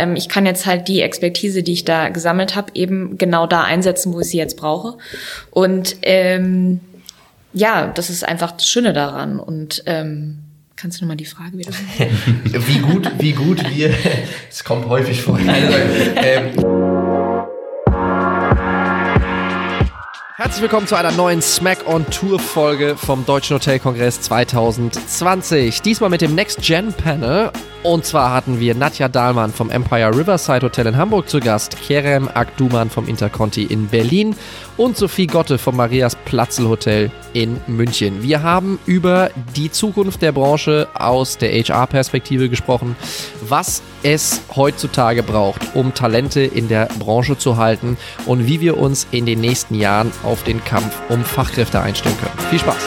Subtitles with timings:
[0.00, 3.62] Ähm, ich kann jetzt halt die Expertise, die ich da gesammelt habe, eben genau da
[3.62, 4.96] einsetzen, wo ich sie jetzt brauche.
[5.50, 6.80] Und ähm,
[7.52, 9.38] ja, das ist einfach das Schöne daran.
[9.38, 10.38] Und ähm,
[10.76, 11.72] kannst du nochmal die Frage wieder?
[12.44, 13.92] wie gut, wie gut wir.
[14.50, 15.38] Es kommt häufig vor.
[15.38, 15.76] Also,
[16.16, 17.09] ähm,
[20.40, 25.82] Herzlich willkommen zu einer neuen Smack on Tour Folge vom Deutschen Hotelkongress 2020.
[25.82, 27.50] Diesmal mit dem Next Gen Panel.
[27.82, 32.26] Und zwar hatten wir Nadja Dahlmann vom Empire Riverside Hotel in Hamburg zu Gast, Kerem
[32.32, 34.34] Akduman vom Interconti in Berlin
[34.80, 38.22] und Sophie Gotte vom Marias Platzel Hotel in München.
[38.22, 42.96] Wir haben über die Zukunft der Branche aus der HR-Perspektive gesprochen,
[43.46, 49.06] was es heutzutage braucht, um Talente in der Branche zu halten und wie wir uns
[49.10, 52.48] in den nächsten Jahren auf den Kampf um Fachkräfte einstellen können.
[52.48, 52.82] Viel Spaß!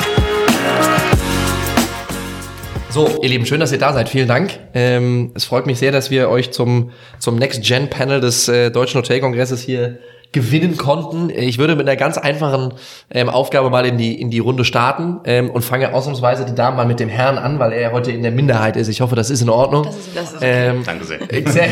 [2.89, 4.09] So, ihr Lieben, schön, dass ihr da seid.
[4.09, 4.59] Vielen Dank.
[4.73, 8.71] Ähm, es freut mich sehr, dass wir euch zum, zum Next Gen Panel des äh,
[8.71, 9.99] Deutschen Hotelkongresses hier
[10.33, 11.29] gewinnen konnten.
[11.29, 12.73] Ich würde mit einer ganz einfachen
[13.09, 16.75] ähm, Aufgabe mal in die in die Runde starten ähm, und fange ausnahmsweise die Damen
[16.75, 18.87] mal mit dem Herrn an, weil er heute in der Minderheit ist.
[18.87, 19.83] Ich hoffe, das ist in Ordnung.
[19.83, 20.69] Das ist, das ist okay.
[20.69, 21.21] ähm, Danke sehr.
[21.21, 21.67] Erklär,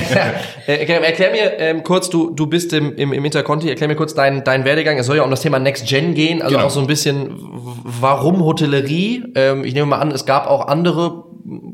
[0.67, 4.14] erklär, erklär mir ähm, kurz, du du bist im, im, im Interconti, erklär mir kurz
[4.14, 4.98] deinen deinen Werdegang.
[4.98, 6.67] Es soll ja um das Thema Next Gen gehen, also genau.
[6.67, 7.36] auch so ein bisschen,
[7.84, 9.23] warum Hotellerie?
[9.36, 11.23] Ähm, ich nehme mal an, es gab auch andere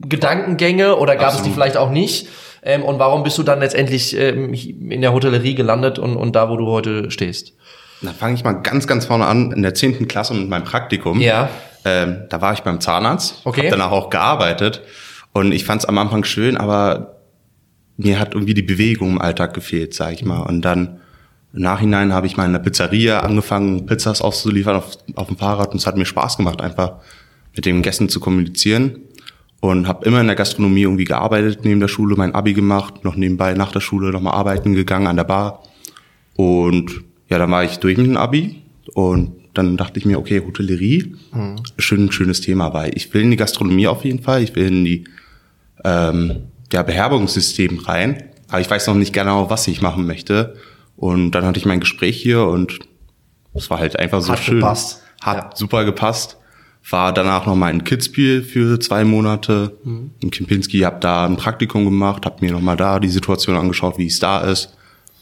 [0.08, 1.42] Gedankengänge oder gab Absolut.
[1.42, 2.28] es die vielleicht auch nicht?
[2.68, 6.50] Ähm, und warum bist du dann letztendlich ähm, in der Hotellerie gelandet und, und da,
[6.50, 7.54] wo du heute stehst?
[8.02, 9.54] Da fange ich mal ganz, ganz vorne an.
[9.54, 11.22] In der zehnten Klasse mit meinem Praktikum.
[11.22, 11.50] Ja.
[11.86, 13.42] Ähm, da war ich beim Zahnarzt.
[13.46, 13.64] Okay.
[13.64, 14.82] Hab danach auch gearbeitet.
[15.32, 17.22] Und ich fand es am Anfang schön, aber
[17.96, 20.42] mir hat irgendwie die Bewegung im Alltag gefehlt, sag ich mal.
[20.42, 21.00] Und dann
[21.54, 25.72] im Nachhinein habe ich mal in der Pizzeria angefangen, Pizzas auszuliefern auf, auf dem Fahrrad.
[25.72, 26.98] Und es hat mir Spaß gemacht, einfach
[27.56, 29.07] mit den Gästen zu kommunizieren
[29.68, 33.16] und habe immer in der Gastronomie irgendwie gearbeitet neben der Schule, mein Abi gemacht, noch
[33.16, 35.64] nebenbei nach der Schule nochmal arbeiten gegangen an der Bar
[36.36, 38.62] und ja, dann war ich durch mit dem Abi
[38.94, 41.56] und dann dachte ich mir, okay, Hotellerie, mhm.
[41.78, 44.86] schön, schönes Thema, weil ich will in die Gastronomie auf jeden Fall, ich will in
[44.86, 45.04] die
[45.84, 50.56] ähm, ja, Beherbergungssystem rein, aber ich weiß noch nicht genau, was ich machen möchte.
[50.96, 52.80] Und dann hatte ich mein Gespräch hier und
[53.54, 54.60] es war halt einfach so Hat schön.
[54.60, 55.04] Gepasst.
[55.22, 55.50] Hat ja.
[55.56, 56.38] super gepasst
[56.90, 60.12] war danach noch mal in Kitzbühel für zwei Monate mhm.
[60.20, 63.98] in Kempinski, habe da ein Praktikum gemacht, habe mir noch mal da die Situation angeschaut,
[63.98, 64.77] wie es da ist.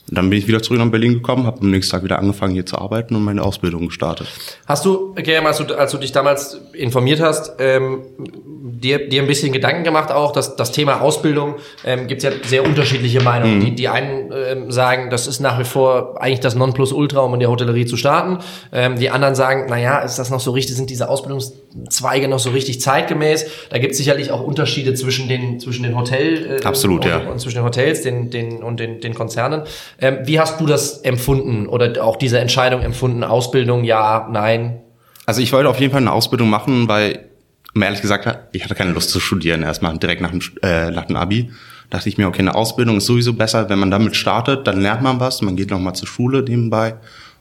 [0.07, 2.53] Und dann bin ich wieder zurück nach Berlin gekommen, habe am nächsten Tag wieder angefangen
[2.53, 4.27] hier zu arbeiten und meine Ausbildung gestartet.
[4.67, 9.27] Hast du, Germ, als du, als du dich damals informiert hast, ähm, dir, dir ein
[9.27, 13.57] bisschen Gedanken gemacht auch, dass das Thema Ausbildung ähm, gibt es ja sehr unterschiedliche Meinungen.
[13.57, 13.65] Mhm.
[13.65, 17.39] Die, die einen ähm, sagen, das ist nach wie vor eigentlich das Nonplusultra, um in
[17.39, 18.39] der Hotellerie zu starten.
[18.71, 22.39] Ähm, die anderen sagen, na ja, ist das noch so richtig, sind diese Ausbildungszweige noch
[22.39, 23.45] so richtig zeitgemäß?
[23.69, 27.17] Da gibt es sicherlich auch Unterschiede zwischen den zwischen den Hotel äh, Absolut, und, ja.
[27.19, 29.63] und zwischen den Hotels, den, den und den, den Konzernen.
[29.99, 33.23] Ähm, wie hast du das empfunden oder auch diese Entscheidung empfunden?
[33.23, 34.81] Ausbildung, ja, nein?
[35.25, 37.25] Also ich wollte auf jeden Fall eine Ausbildung machen, weil,
[37.73, 41.05] um ehrlich gesagt, ich hatte keine Lust zu studieren erstmal direkt nach dem, äh, nach
[41.05, 41.51] dem Abi.
[41.89, 45.01] Dachte ich mir, okay, eine Ausbildung ist sowieso besser, wenn man damit startet, dann lernt
[45.01, 46.95] man was, man geht noch mal zur Schule nebenbei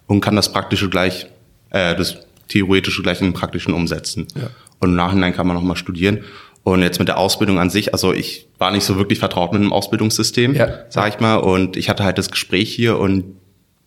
[0.06, 1.26] und kann das Praktische gleich,
[1.70, 4.26] äh, das Theoretische gleich in den Praktischen umsetzen.
[4.34, 4.48] Ja.
[4.80, 6.24] Und im Nachhinein kann man noch mal studieren.
[6.64, 9.62] Und jetzt mit der Ausbildung an sich, also ich war nicht so wirklich vertraut mit
[9.62, 10.68] dem Ausbildungssystem, ja.
[10.88, 11.36] sag ich mal.
[11.36, 13.36] Und ich hatte halt das Gespräch hier und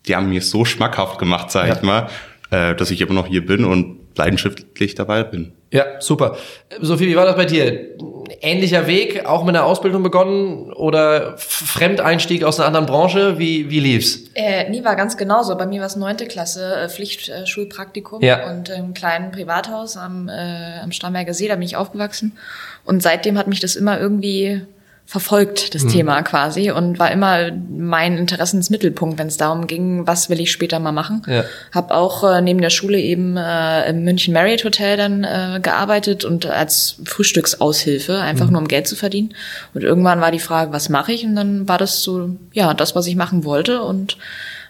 [0.06, 1.74] die haben mir so schmackhaft gemacht, sag ja.
[1.74, 2.08] ich mal,
[2.50, 5.52] äh, dass ich immer noch hier bin und leidenschaftlich dabei bin.
[5.70, 6.36] Ja, super.
[6.80, 7.96] Sophie, wie war das bei dir?
[8.40, 13.38] Ähnlicher Weg, auch mit einer Ausbildung begonnen oder Fremdeinstieg aus einer anderen Branche?
[13.38, 14.30] Wie, wie lief's?
[14.34, 15.56] Äh, nee, war ganz genauso.
[15.56, 18.50] Bei mir war es neunte Klasse, äh, Pflichtschulpraktikum ja.
[18.50, 22.38] und im kleinen Privathaus am, äh, am Starnberger See, da bin ich aufgewachsen.
[22.84, 24.62] Und seitdem hat mich das immer irgendwie
[25.08, 25.88] verfolgt, das mhm.
[25.88, 30.80] Thema quasi, und war immer mein Interessensmittelpunkt, wenn es darum ging, was will ich später
[30.80, 31.22] mal machen.
[31.26, 31.44] Ja.
[31.72, 36.26] Hab auch äh, neben der Schule eben äh, im München Marriott Hotel dann äh, gearbeitet
[36.26, 38.52] und als Frühstücksaushilfe, einfach mhm.
[38.52, 39.32] nur um Geld zu verdienen.
[39.72, 41.24] Und irgendwann war die Frage, was mache ich?
[41.24, 43.80] Und dann war das so, ja, das, was ich machen wollte.
[43.80, 44.18] Und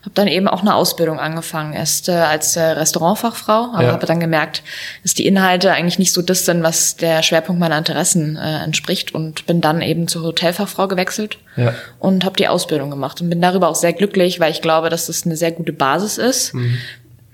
[0.03, 3.93] habe dann eben auch eine Ausbildung angefangen, erst äh, als äh, Restaurantfachfrau, aber ja.
[3.93, 4.63] habe dann gemerkt,
[5.03, 9.15] dass die Inhalte eigentlich nicht so das sind, was der Schwerpunkt meiner Interessen äh, entspricht
[9.15, 11.75] und bin dann eben zur Hotelfachfrau gewechselt ja.
[11.99, 15.07] und habe die Ausbildung gemacht und bin darüber auch sehr glücklich, weil ich glaube, dass
[15.07, 16.55] das eine sehr gute Basis ist.
[16.55, 16.79] Mhm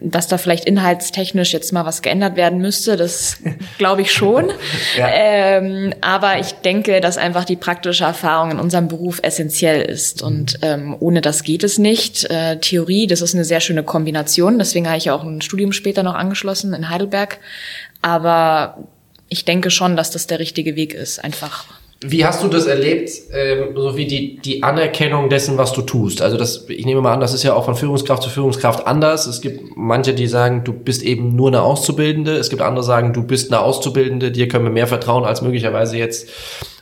[0.05, 3.39] dass da vielleicht inhaltstechnisch jetzt mal was geändert werden müsste, das
[3.79, 4.53] glaube ich schon.
[4.97, 5.09] ja.
[5.09, 10.23] ähm, aber ich denke, dass einfach die praktische Erfahrung in unserem Beruf essentiell ist.
[10.23, 12.25] Und ähm, ohne das geht es nicht.
[12.31, 14.59] Äh, Theorie, das ist eine sehr schöne Kombination.
[14.59, 17.39] Deswegen habe ich auch ein Studium später noch angeschlossen in Heidelberg.
[18.03, 18.79] Aber
[19.29, 21.65] ich denke schon, dass das der richtige Weg ist, einfach
[22.00, 26.20] Wie hast du das erlebt, ähm, so wie die, die Anerkennung dessen, was du tust?
[26.20, 29.26] Also das, ich nehme mal an, das ist ja auch von Führungskraft zu Führungskraft anders.
[29.26, 32.37] Es gibt manche, die sagen, du bist eben nur eine Auszubildende.
[32.37, 35.41] Es gibt andere, die sagen, du bist eine Auszubildende, dir können wir mehr vertrauen als
[35.41, 36.29] möglicherweise jetzt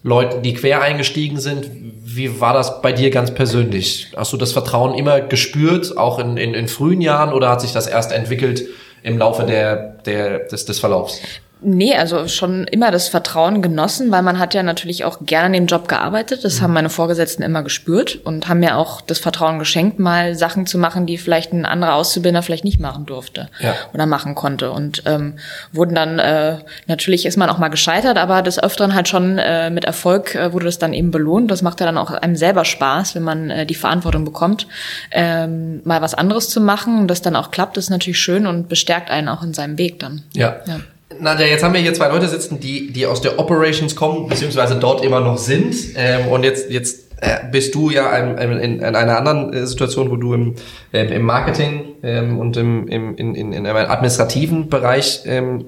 [0.02, 1.70] Leute, die quer eingestiegen sind.
[2.04, 4.08] Wie war das bei dir ganz persönlich?
[4.16, 7.72] Hast du das Vertrauen immer gespürt, auch in, in, in frühen Jahren, oder hat sich
[7.72, 8.64] das erst entwickelt
[9.04, 11.20] im Laufe der, der, des, des Verlaufs?
[11.64, 15.52] Nee, also schon immer das Vertrauen genossen, weil man hat ja natürlich auch gerne an
[15.52, 16.44] dem Job gearbeitet.
[16.44, 20.66] Das haben meine Vorgesetzten immer gespürt und haben mir auch das Vertrauen geschenkt, mal Sachen
[20.66, 23.74] zu machen, die vielleicht ein anderer Auszubildender vielleicht nicht machen durfte ja.
[23.94, 24.72] oder machen konnte.
[24.72, 25.34] Und ähm,
[25.72, 29.70] wurden dann, äh, natürlich ist man auch mal gescheitert, aber des Öfteren halt schon äh,
[29.70, 31.50] mit Erfolg äh, wurde das dann eben belohnt.
[31.50, 34.66] Das macht ja dann auch einem selber Spaß, wenn man äh, die Verantwortung bekommt,
[35.12, 38.68] ähm, mal was anderes zu machen und das dann auch klappt, ist natürlich schön und
[38.68, 40.22] bestärkt einen auch in seinem Weg dann.
[40.34, 40.56] ja.
[40.66, 40.80] ja.
[41.20, 44.76] Nadja, jetzt haben wir hier zwei Leute sitzen, die, die aus der Operations kommen, beziehungsweise
[44.76, 45.74] dort immer noch sind.
[45.96, 50.10] Ähm, und jetzt, jetzt äh, bist du ja in, in, in einer anderen äh, Situation,
[50.10, 50.54] wo du im,
[50.92, 55.64] ähm, im Marketing ähm, und im, im, in, in, in einem administrativen Bereich ähm,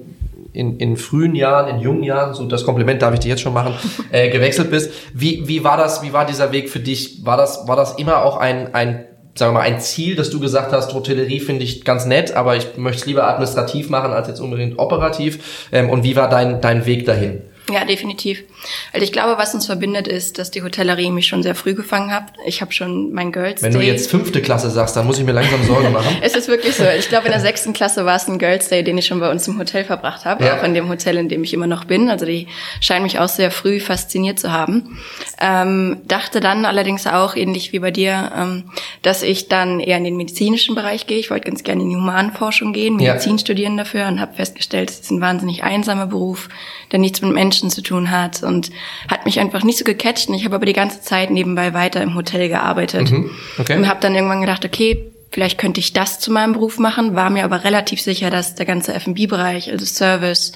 [0.51, 3.53] in, in frühen Jahren, in jungen Jahren, so das Kompliment darf ich dir jetzt schon
[3.53, 3.73] machen,
[4.11, 4.91] äh, gewechselt bist.
[5.13, 7.25] Wie, wie war das, wie war dieser Weg für dich?
[7.25, 9.05] War das, war das immer auch ein, ein
[9.37, 12.55] sagen wir mal, ein Ziel, dass du gesagt hast, Hotellerie finde ich ganz nett, aber
[12.55, 15.67] ich möchte es lieber administrativ machen als jetzt unbedingt operativ.
[15.71, 17.41] Ähm, und wie war dein, dein Weg dahin?
[17.71, 18.43] Ja, definitiv.
[18.93, 22.11] Also ich glaube, was uns verbindet, ist, dass die Hotellerie mich schon sehr früh gefangen
[22.11, 22.33] hat.
[22.45, 23.73] Ich habe schon mein Girls Day.
[23.73, 26.17] Wenn du jetzt fünfte Klasse sagst, dann muss ich mir langsam Sorgen machen.
[26.21, 26.83] es ist wirklich so.
[26.97, 29.31] Ich glaube, in der sechsten Klasse war es ein Girls Day, den ich schon bei
[29.31, 30.59] uns im Hotel verbracht habe, ja.
[30.59, 32.09] auch in dem Hotel, in dem ich immer noch bin.
[32.09, 32.47] Also die
[32.81, 34.99] scheinen mich auch sehr früh fasziniert zu haben.
[35.41, 38.65] Ähm, dachte dann allerdings auch, ähnlich wie bei dir, ähm,
[39.01, 41.17] dass ich dann eher in den medizinischen Bereich gehe.
[41.17, 43.39] Ich wollte ganz gerne in die Humanforschung gehen, Medizin ja.
[43.39, 46.49] studieren dafür und habe festgestellt, es ist ein wahnsinnig einsamer Beruf,
[46.91, 48.69] der nichts mit Menschen Menschen zu tun hat und
[49.09, 50.27] hat mich einfach nicht so gecatcht.
[50.27, 53.31] Und ich habe aber die ganze Zeit nebenbei weiter im Hotel gearbeitet mhm.
[53.57, 53.77] okay.
[53.77, 57.29] und habe dann irgendwann gedacht, okay, vielleicht könnte ich das zu meinem Beruf machen, war
[57.29, 60.51] mir aber relativ sicher, dass der ganze F&B-Bereich, also Service,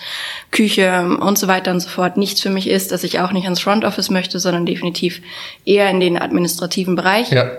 [0.52, 3.46] Küche und so weiter und so fort nichts für mich ist, dass ich auch nicht
[3.46, 5.22] ans Front Office möchte, sondern definitiv
[5.66, 7.32] eher in den administrativen Bereich.
[7.32, 7.52] Ja.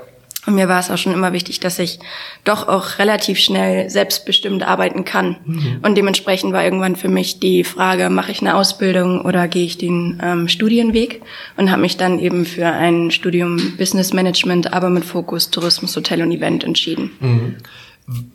[0.46, 1.98] Und mir war es auch schon immer wichtig, dass ich
[2.44, 5.36] doch auch relativ schnell selbstbestimmt arbeiten kann.
[5.44, 5.80] Mhm.
[5.82, 9.76] Und dementsprechend war irgendwann für mich die Frage, mache ich eine Ausbildung oder gehe ich
[9.76, 11.20] den ähm, Studienweg?
[11.58, 16.22] Und habe mich dann eben für ein Studium Business Management, aber mit Fokus Tourismus, Hotel
[16.22, 17.10] und Event entschieden.
[17.20, 17.56] Mhm.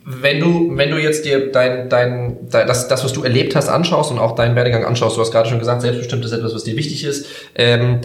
[0.04, 3.68] Wenn du, wenn du jetzt dir dein, dein, dein das, das, was du erlebt hast,
[3.68, 6.64] anschaust und auch deinen Werdegang anschaust, du hast gerade schon gesagt, selbstbestimmt ist etwas, was
[6.64, 7.26] dir wichtig ist.
[7.56, 8.00] Ähm,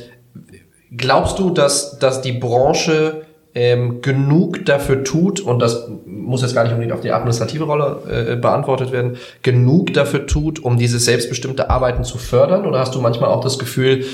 [0.98, 6.64] glaubst du, dass, dass die Branche ähm, genug dafür tut, und das muss jetzt gar
[6.64, 11.70] nicht unbedingt auf die administrative Rolle äh, beantwortet werden, genug dafür tut, um dieses selbstbestimmte
[11.70, 12.66] Arbeiten zu fördern?
[12.66, 14.06] Oder hast du manchmal auch das Gefühl,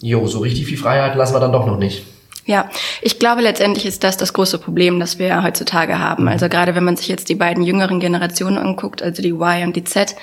[0.00, 2.04] jo, so richtig viel Freiheit lassen wir dann doch noch nicht?
[2.46, 2.68] Ja,
[3.00, 6.28] ich glaube letztendlich ist das das große Problem, das wir heutzutage haben.
[6.28, 9.76] Also gerade wenn man sich jetzt die beiden jüngeren Generationen anguckt, also die Y und
[9.76, 10.14] die Z,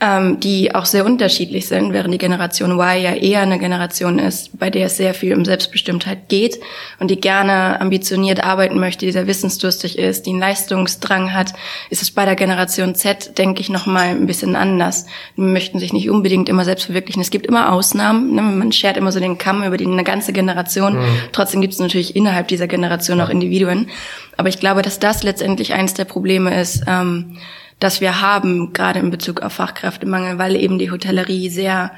[0.00, 4.58] ähm, die auch sehr unterschiedlich sind, während die Generation Y ja eher eine Generation ist,
[4.58, 6.58] bei der es sehr viel um Selbstbestimmtheit geht
[7.00, 11.52] und die gerne ambitioniert arbeiten möchte, die sehr wissensdurstig ist, die einen Leistungsdrang hat,
[11.90, 15.06] ist es bei der Generation Z, denke ich, nochmal ein bisschen anders.
[15.36, 17.20] Die möchten sich nicht unbedingt immer selbst verwirklichen.
[17.20, 18.34] Es gibt immer Ausnahmen.
[18.34, 18.40] Ne?
[18.40, 20.98] Man schert immer so den Kamm über die, eine ganze Generation.
[20.98, 21.04] Mhm.
[21.32, 23.88] Trotzdem gibt es natürlich innerhalb dieser Generation auch Individuen.
[24.36, 27.38] Aber ich glaube, dass das letztendlich eines der Probleme ist, ähm,
[27.80, 31.92] das wir haben, gerade in Bezug auf Fachkräftemangel, weil eben die Hotellerie sehr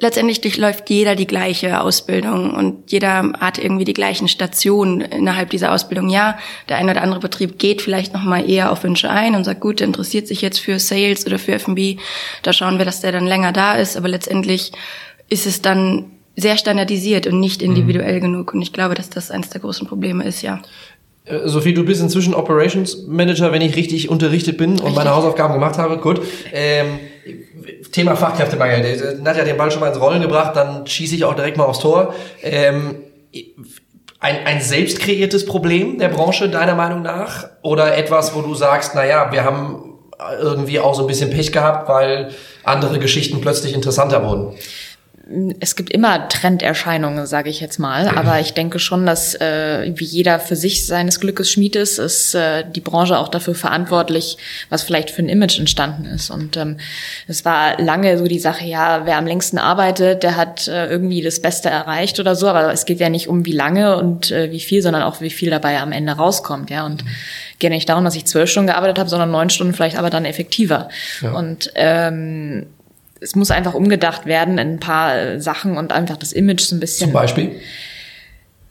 [0.00, 5.72] letztendlich durchläuft jeder die gleiche Ausbildung und jeder hat irgendwie die gleichen Stationen innerhalb dieser
[5.72, 6.10] Ausbildung.
[6.10, 9.44] Ja, der eine oder andere Betrieb geht vielleicht noch mal eher auf Wünsche ein und
[9.44, 11.96] sagt, gut, der interessiert sich jetzt für Sales oder für F&B,
[12.42, 14.72] da schauen wir, dass der dann länger da ist, aber letztendlich
[15.28, 18.20] ist es dann sehr standardisiert und nicht individuell mhm.
[18.20, 20.60] genug und ich glaube, dass das eines der großen Probleme ist, ja.
[21.24, 24.86] Äh, Sophie, du bist inzwischen Operations Manager, wenn ich richtig unterrichtet bin richtig.
[24.86, 25.98] und meine Hausaufgaben gemacht habe.
[25.98, 26.20] Gut.
[26.52, 26.98] Ähm,
[27.92, 29.18] Thema Fachkräftemangel.
[29.22, 31.64] Nadja hat den Ball schon mal ins Rollen gebracht, dann schieße ich auch direkt mal
[31.64, 32.14] aufs Tor.
[32.42, 32.96] Ähm,
[34.20, 37.48] ein, ein selbst kreiertes Problem der Branche, deiner Meinung nach?
[37.62, 39.98] Oder etwas, wo du sagst, na ja, wir haben
[40.40, 42.30] irgendwie auch so ein bisschen Pech gehabt, weil
[42.62, 44.54] andere Geschichten plötzlich interessanter wurden?
[45.60, 48.08] Es gibt immer Trenderscheinungen, sage ich jetzt mal.
[48.08, 52.34] Aber ich denke schon, dass äh, wie jeder für sich seines Glückes Schmied ist, ist
[52.34, 54.38] äh, die Branche auch dafür verantwortlich,
[54.70, 56.30] was vielleicht für ein Image entstanden ist.
[56.30, 56.78] Und ähm,
[57.28, 61.22] es war lange so die Sache, ja, wer am längsten arbeitet, der hat äh, irgendwie
[61.22, 62.48] das Beste erreicht oder so.
[62.48, 65.30] Aber es geht ja nicht um wie lange und äh, wie viel, sondern auch wie
[65.30, 66.70] viel dabei am Ende rauskommt.
[66.70, 67.04] Ja, und
[67.60, 70.24] geht nicht darum, dass ich zwölf Stunden gearbeitet habe, sondern neun Stunden vielleicht aber dann
[70.24, 70.88] effektiver.
[71.20, 71.32] Ja.
[71.32, 72.66] Und ähm,
[73.20, 76.76] es muss einfach umgedacht werden in ein paar äh, Sachen und einfach das Image so
[76.76, 77.06] ein bisschen.
[77.06, 77.52] Zum Beispiel?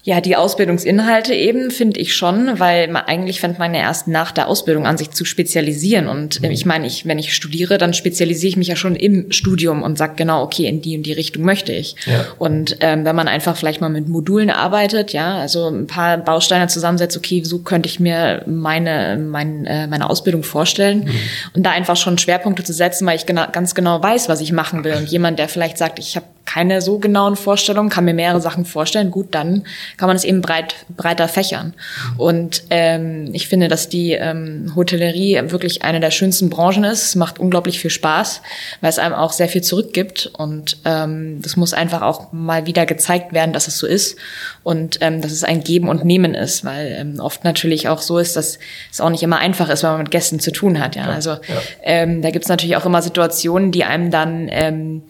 [0.03, 4.31] Ja, die Ausbildungsinhalte eben finde ich schon, weil man, eigentlich fängt man ja erst nach
[4.31, 6.07] der Ausbildung an, sich zu spezialisieren.
[6.07, 9.29] Und äh, ich meine, ich, wenn ich studiere, dann spezialisiere ich mich ja schon im
[9.33, 11.97] Studium und sag genau, okay, in die und die Richtung möchte ich.
[12.05, 12.25] Ja.
[12.37, 16.67] Und ähm, wenn man einfach vielleicht mal mit Modulen arbeitet, ja, also ein paar Bausteine
[16.67, 20.99] zusammensetzt, okay, so könnte ich mir meine, mein, äh, meine Ausbildung vorstellen.
[20.99, 21.19] Mhm.
[21.55, 24.53] Und da einfach schon Schwerpunkte zu setzen, weil ich genau, ganz genau weiß, was ich
[24.53, 24.93] machen will.
[24.93, 28.65] Und jemand, der vielleicht sagt, ich habe keine so genauen Vorstellungen, kann mir mehrere Sachen
[28.65, 29.63] vorstellen, gut, dann
[29.97, 31.73] kann man es eben breit, breiter fächern.
[32.17, 37.03] Und ähm, ich finde, dass die ähm, Hotellerie wirklich eine der schönsten Branchen ist.
[37.03, 38.41] Es macht unglaublich viel Spaß,
[38.81, 40.31] weil es einem auch sehr viel zurückgibt.
[40.37, 44.17] Und ähm, das muss einfach auch mal wieder gezeigt werden, dass es so ist
[44.63, 48.17] und ähm, dass es ein Geben und Nehmen ist, weil ähm, oft natürlich auch so
[48.17, 48.59] ist, dass
[48.91, 50.95] es auch nicht immer einfach ist, wenn man mit Gästen zu tun hat.
[50.95, 51.37] Ja, also
[51.83, 55.03] ähm, da gibt es natürlich auch immer Situationen, die einem dann ähm,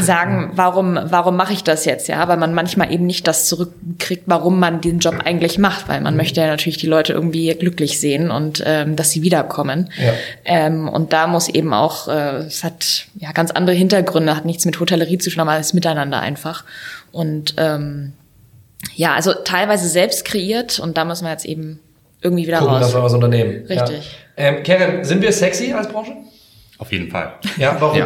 [0.00, 2.08] sagen, warum, warum mache ich das jetzt?
[2.08, 6.00] Ja, weil man manchmal eben nicht das zurückkriegt, warum man den Job eigentlich macht, weil
[6.00, 9.90] man möchte ja natürlich die Leute irgendwie glücklich sehen und ähm, dass sie wiederkommen.
[10.02, 10.12] Ja.
[10.44, 14.64] Ähm, und da muss eben auch, äh, es hat ja ganz andere Hintergründe, hat nichts
[14.64, 16.64] mit Hotellerie zu tun, aber es ist miteinander einfach.
[17.12, 18.12] Und ähm,
[18.94, 21.80] ja, also teilweise selbst kreiert und da müssen wir jetzt eben
[22.20, 22.82] irgendwie wieder Gucken, raus.
[22.82, 23.66] dass wir was unternehmen.
[23.66, 24.16] Richtig.
[24.36, 24.44] Ja.
[24.44, 26.12] Ähm, Karen, sind wir sexy als Branche?
[26.84, 27.32] Auf jeden Fall.
[27.56, 27.98] Ja, warum?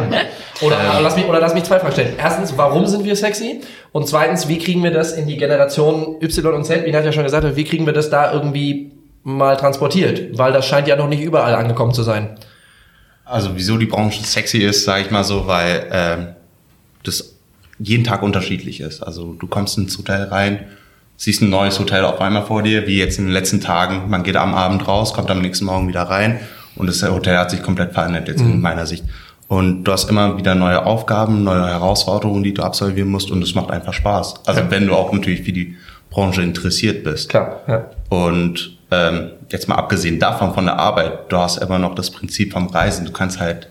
[0.61, 2.13] Oder, lass mich, oder lass mich zwei Fragen stellen.
[2.17, 3.59] Erstens, warum sind wir sexy?
[3.91, 6.85] Und zweitens, wie kriegen wir das in die Generation Y und Z?
[6.85, 8.93] Wie Nadja schon gesagt hat, wie kriegen wir das da irgendwie
[9.23, 10.37] mal transportiert?
[10.37, 12.37] Weil das scheint ja noch nicht überall angekommen zu sein.
[13.25, 16.27] Also wieso die Branche sexy ist, sage ich mal so, weil ähm,
[17.03, 17.35] das
[17.79, 19.03] jeden Tag unterschiedlich ist.
[19.03, 20.67] Also du kommst ins Hotel rein,
[21.17, 24.09] siehst ein neues Hotel auf einmal vor dir, wie jetzt in den letzten Tagen.
[24.09, 26.39] Man geht am Abend raus, kommt am nächsten Morgen wieder rein
[26.79, 29.03] und das Hotel hat sich komplett verändert jetzt in meiner Sicht.
[29.47, 33.53] Und du hast immer wieder neue Aufgaben, neue Herausforderungen, die du absolvieren musst und es
[33.53, 34.45] macht einfach Spaß.
[34.45, 35.75] Also wenn du auch natürlich für die
[36.09, 37.29] Branche interessiert bist.
[37.29, 37.85] Klar, ja.
[38.09, 42.53] Und ähm, jetzt mal abgesehen davon von der Arbeit, du hast immer noch das Prinzip
[42.53, 43.05] vom Reisen.
[43.05, 43.67] Du kannst halt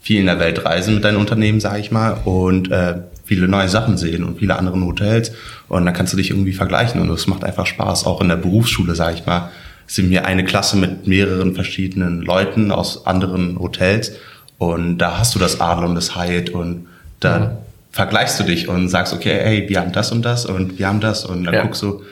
[0.00, 3.68] viel in der Welt reisen mit deinem Unternehmen, sage ich mal, und äh, viele neue
[3.68, 5.32] Sachen sehen und viele andere Hotels.
[5.68, 8.06] Und dann kannst du dich irgendwie vergleichen und es macht einfach Spaß.
[8.06, 9.50] Auch in der Berufsschule, sage ich mal,
[9.88, 14.12] sind wir eine Klasse mit mehreren verschiedenen Leuten aus anderen Hotels.
[14.58, 16.86] Und da hast du das Adel und das Hyatt und
[17.20, 17.48] da Mhm.
[17.90, 21.00] vergleichst du dich und sagst, okay, hey, wir haben das und das und wir haben
[21.00, 21.62] das und dann Ja.
[21.62, 22.02] guckst du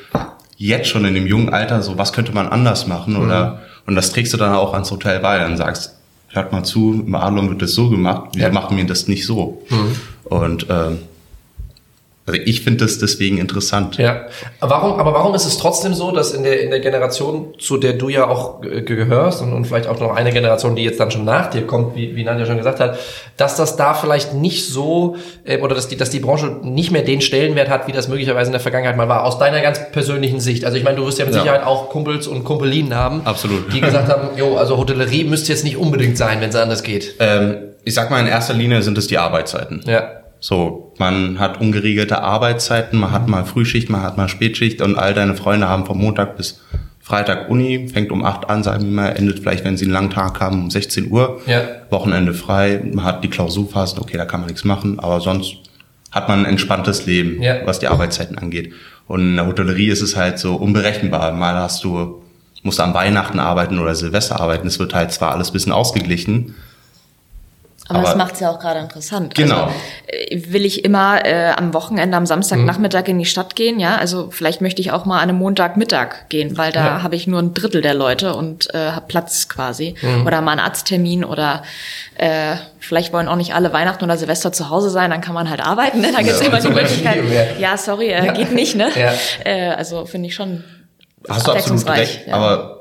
[0.57, 4.11] jetzt schon in dem jungen Alter so, was könnte man anders machen oder und das
[4.11, 5.93] trägst du dann auch ans Hotel bei und sagst,
[6.29, 8.53] hört mal zu, im Adlon wird das so gemacht, wieso Ja.
[8.53, 9.63] machen wir das nicht so?
[10.25, 10.99] Und ähm,
[12.27, 13.99] also ich finde das deswegen interessant.
[13.99, 14.27] Ja.
[14.61, 17.93] Warum, aber warum ist es trotzdem so, dass in der, in der Generation, zu der
[17.93, 21.25] du ja auch gehörst und, und vielleicht auch noch eine Generation, die jetzt dann schon
[21.25, 22.99] nach dir kommt, wie, wie Nadja schon gesagt hat,
[23.37, 27.03] dass das da vielleicht nicht so, äh, oder dass die, dass die Branche nicht mehr
[27.03, 30.41] den Stellenwert hat, wie das möglicherweise in der Vergangenheit mal war, aus deiner ganz persönlichen
[30.41, 30.65] Sicht.
[30.65, 31.43] Also ich meine, du wirst ja mit Ja.
[31.43, 33.73] Sicherheit auch Kumpels und Kumpelinen haben, Absolut.
[33.73, 37.15] die gesagt haben, jo, also Hotellerie müsste jetzt nicht unbedingt sein, wenn es anders geht.
[37.21, 39.83] Ähm, ich sag mal, in erster Linie sind es die Arbeitszeiten.
[39.87, 40.23] Ja.
[40.41, 45.15] So, man hat ungeregelte Arbeitszeiten, man hat mal Frühschicht, man hat mal Spätschicht und all
[45.15, 46.61] deine Freunde haben von Montag bis
[47.01, 50.11] Freitag Uni, fängt um 8 an, sagen wir mal, endet vielleicht, wenn sie einen langen
[50.11, 51.41] Tag haben, um 16 Uhr.
[51.47, 51.63] Ja.
[51.91, 55.55] Wochenende frei, man hat die Klausurphasen, okay, da kann man nichts machen, aber sonst
[56.11, 57.65] hat man ein entspanntes Leben, Ja.
[57.65, 58.73] was die Arbeitszeiten angeht.
[59.07, 61.31] Und in der Hotellerie ist es halt so unberechenbar.
[61.33, 62.23] Mal hast du,
[62.65, 64.67] musst du an Weihnachten arbeiten oder Silvester arbeiten.
[64.67, 66.57] Es wird halt zwar alles ein bisschen ausgeglichen,
[67.89, 69.35] Aber, das Aber- macht es ja auch gerade interessant.
[69.35, 69.65] Genau.
[69.65, 73.97] Also, will ich immer äh, am Wochenende, am Samstagnachmittag in die Stadt gehen, ja?
[73.97, 77.03] Also vielleicht möchte ich auch mal an einem Montagmittag gehen, weil da Ja.
[77.03, 79.95] habe ich nur ein Drittel der Leute und äh, habe Platz quasi.
[80.27, 81.63] Oder mal einen Arzttermin oder
[82.17, 85.49] äh, vielleicht wollen auch nicht alle Weihnachten oder Silvester zu Hause sein, dann kann man
[85.51, 86.01] halt arbeiten.
[86.01, 86.13] Ne?
[86.15, 87.23] Da gibt's Ja, immer die Möglichkeit.
[87.59, 87.77] ja.
[87.77, 88.33] Sorry, äh, Ja.
[88.33, 88.89] geht nicht, ne?
[88.97, 89.13] Ja.
[89.45, 90.65] Äh, also finde ich schon
[91.29, 92.27] Hast du absolut recht.
[92.27, 92.35] ja.
[92.35, 92.76] Aber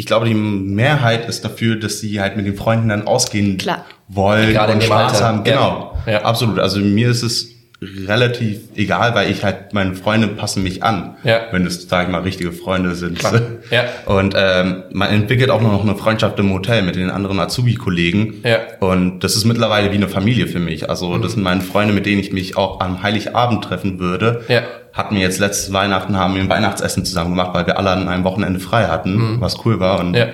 [0.00, 3.84] ich glaube, die Mehrheit ist dafür, dass sie halt mit den Freunden dann ausgehen Klar.
[4.06, 5.26] wollen Gerade und Spaß Alter.
[5.26, 5.44] haben.
[5.44, 5.52] Ja.
[5.52, 5.94] Genau.
[6.06, 6.22] Ja.
[6.22, 6.60] Absolut.
[6.60, 7.48] Also mir ist es
[7.80, 11.14] relativ egal, weil ich halt, meine Freunde passen mich an.
[11.22, 11.42] Ja.
[11.52, 13.18] Wenn es, sag ich mal, richtige Freunde sind.
[13.18, 13.40] Klar.
[13.70, 13.84] Ja.
[14.06, 18.40] Und ähm, man entwickelt auch noch eine Freundschaft im Hotel mit den anderen Azubi-Kollegen.
[18.42, 18.58] Ja.
[18.80, 20.88] Und das ist mittlerweile wie eine Familie für mich.
[20.88, 21.22] Also Mhm.
[21.22, 24.42] das sind meine Freunde, mit denen ich mich auch am Heiligabend treffen würde.
[24.48, 24.62] Ja.
[24.94, 28.08] Hatten wir jetzt letztes Weihnachten, haben wir ein Weihnachtsessen zusammen gemacht, weil wir alle an
[28.08, 30.00] einem Wochenende frei hatten, was cool war.
[30.00, 30.14] Und Mhm.
[30.16, 30.26] Ja.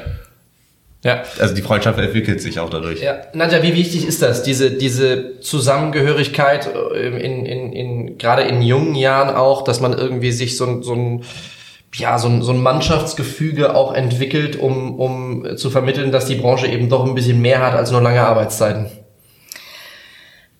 [1.04, 1.22] Ja.
[1.38, 3.00] also die Freundschaft entwickelt sich auch dadurch.
[3.02, 8.62] Ja, Nadja, wie wichtig ist das, diese, diese Zusammengehörigkeit, äh, in, in, in, gerade in
[8.62, 11.24] jungen Jahren auch, dass man irgendwie sich so, ein- so ein,
[11.94, 16.66] ja, so ein, so ein Mannschaftsgefüge auch entwickelt, um, um zu vermitteln, dass die Branche
[16.68, 18.86] eben doch ein bisschen mehr hat als nur lange Arbeitszeiten.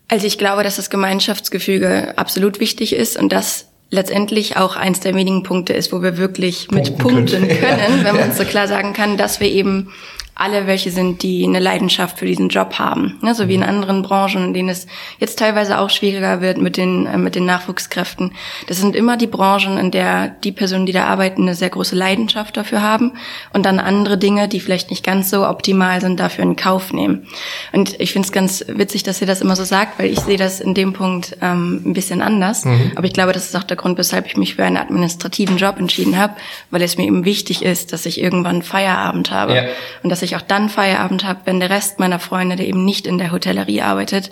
[0.09, 5.15] Also ich glaube, dass das Gemeinschaftsgefüge absolut wichtig ist und das letztendlich auch eins der
[5.15, 8.93] wenigen Punkte ist, wo wir wirklich mit punkten können, können wenn man so klar sagen
[8.93, 9.93] kann, dass wir eben
[10.37, 13.19] alle welche sind, die eine Leidenschaft für diesen Job haben.
[13.23, 13.69] Ne, so wie in mhm.
[13.69, 14.87] anderen Branchen, in denen es
[15.21, 18.33] jetzt teilweise auch schwieriger wird mit den, äh, mit den Nachwuchskräften.
[18.67, 21.95] Das sind immer die Branchen, in der die Personen, die da arbeiten, eine sehr große
[21.95, 23.13] Leidenschaft dafür haben
[23.53, 27.29] und dann andere Dinge, die vielleicht nicht ganz so optimal sind, dafür in Kauf nehmen.
[27.73, 30.37] Und ich finde es ganz witzig, dass ihr das immer so sagt, weil ich sehe
[30.37, 32.65] das in dem Punkt ähm, ein bisschen anders.
[32.65, 32.93] Mhm.
[32.97, 35.79] Aber ich glaube, das ist auch der Grund, weshalb ich mich für einen administrativen Job
[35.79, 36.35] entschieden habe,
[36.71, 39.55] weil es mir eben wichtig ist, dass ich irgendwann Feierabend habe.
[39.55, 39.63] Ja.
[40.03, 43.07] Und dass ich auch dann Feierabend habe, wenn der Rest meiner Freunde, der eben nicht
[43.07, 44.31] in der Hotellerie arbeitet,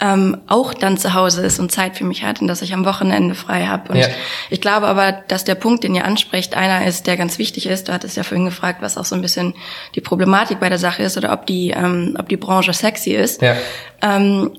[0.00, 2.84] ähm, auch dann zu Hause ist und Zeit für mich hat und dass ich am
[2.86, 3.92] Wochenende frei habe.
[3.92, 4.08] Und ja.
[4.48, 7.88] ich glaube aber, dass der Punkt, den ihr ansprecht, einer ist, der ganz wichtig ist.
[7.88, 9.54] Du hattest ja vorhin gefragt, was auch so ein bisschen
[9.94, 13.42] die Problematik bei der Sache ist oder ob die, ähm, ob die Branche sexy ist.
[13.42, 13.56] Ja.
[14.00, 14.50] Ähm,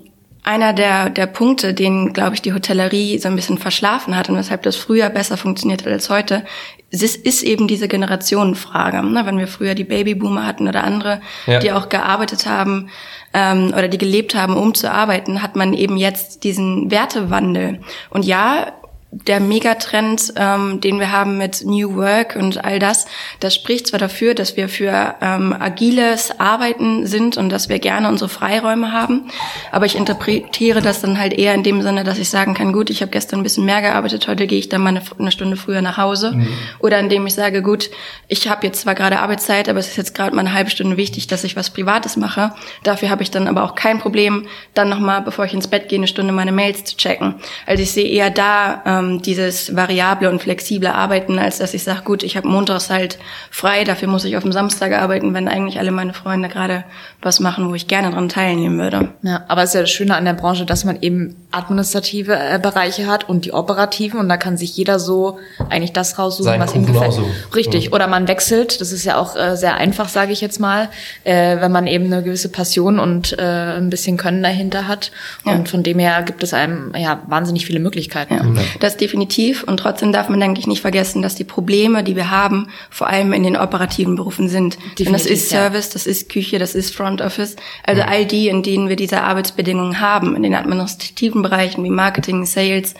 [0.44, 4.36] einer der, der Punkte, den, glaube ich, die Hotellerie so ein bisschen verschlafen hat und
[4.36, 6.44] weshalb das früher besser funktioniert als heute,
[6.90, 9.02] ist, ist eben diese Generationenfrage.
[9.02, 9.24] Ne?
[9.24, 11.60] Wenn wir früher die Babyboomer hatten oder andere, ja.
[11.60, 12.90] die auch gearbeitet haben
[13.32, 17.80] ähm, oder die gelebt haben, um zu arbeiten, hat man eben jetzt diesen Wertewandel.
[18.10, 18.72] Und ja,
[19.14, 23.06] der Megatrend, ähm, den wir haben mit New Work und all das,
[23.40, 28.08] das spricht zwar dafür, dass wir für ähm, agiles Arbeiten sind und dass wir gerne
[28.08, 29.28] unsere Freiräume haben,
[29.70, 32.88] aber ich interpretiere das dann halt eher in dem Sinne, dass ich sagen kann, gut,
[32.88, 35.58] ich habe gestern ein bisschen mehr gearbeitet, heute gehe ich dann mal eine, eine Stunde
[35.58, 36.32] früher nach Hause.
[36.32, 36.48] Mhm.
[36.78, 37.90] Oder indem ich sage, gut,
[38.28, 40.96] ich habe jetzt zwar gerade Arbeitszeit, aber es ist jetzt gerade mal eine halbe Stunde
[40.96, 42.54] wichtig, dass ich was Privates mache.
[42.82, 45.98] Dafür habe ich dann aber auch kein Problem, dann nochmal, bevor ich ins Bett gehe,
[45.98, 47.34] eine Stunde meine Mails zu checken.
[47.66, 51.82] Also ich sehe eher da ähm, ähm, dieses variable und flexible Arbeiten, als dass ich
[51.82, 53.18] sage, gut, ich habe montags halt
[53.50, 56.84] frei, dafür muss ich auf dem Samstag arbeiten, wenn eigentlich alle meine Freunde gerade
[57.22, 59.10] was machen, wo ich gerne dran teilnehmen würde.
[59.22, 62.58] Ja, aber es ist ja das Schöne an der Branche, dass man eben administrative äh,
[62.60, 65.38] Bereiche hat und die operativen und da kann sich jeder so
[65.68, 67.12] eigentlich das raussuchen, Sein was ihm gefällt.
[67.12, 67.24] So.
[67.54, 67.86] Richtig.
[67.86, 67.92] Ja.
[67.92, 70.88] Oder man wechselt, das ist ja auch äh, sehr einfach, sage ich jetzt mal,
[71.22, 75.12] äh, wenn man eben eine gewisse Passion und äh, ein bisschen Können dahinter hat.
[75.46, 75.52] Ja.
[75.52, 78.34] Und von dem her gibt es einem ja wahnsinnig viele Möglichkeiten.
[78.34, 78.62] Ja.
[78.80, 79.62] Das definitiv.
[79.62, 83.06] Und trotzdem darf man, denke ich, nicht vergessen, dass die Probleme, die wir haben, vor
[83.06, 84.74] allem in den operativen Berufen sind.
[84.74, 87.56] Definitiv, Denn das ist Service, das ist Küche, das ist Front Office.
[87.84, 92.46] Also all die, in denen wir diese Arbeitsbedingungen haben, in den administrativen Bereichen wie Marketing,
[92.46, 92.94] Sales,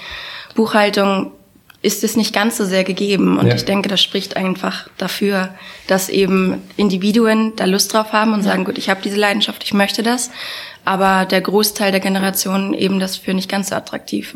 [0.55, 1.33] Buchhaltung,
[1.83, 3.39] ist es nicht ganz so sehr gegeben.
[3.39, 3.55] Und ja.
[3.55, 5.49] ich denke, das spricht einfach dafür,
[5.89, 8.51] dass eben Individuen da Lust drauf haben und ja.
[8.51, 10.31] sagen, gut, ich habe diese Leidenschaft, ich möchte das.
[10.85, 14.35] Aber der Großteil der Generation eben das für nicht ganz so attraktiv.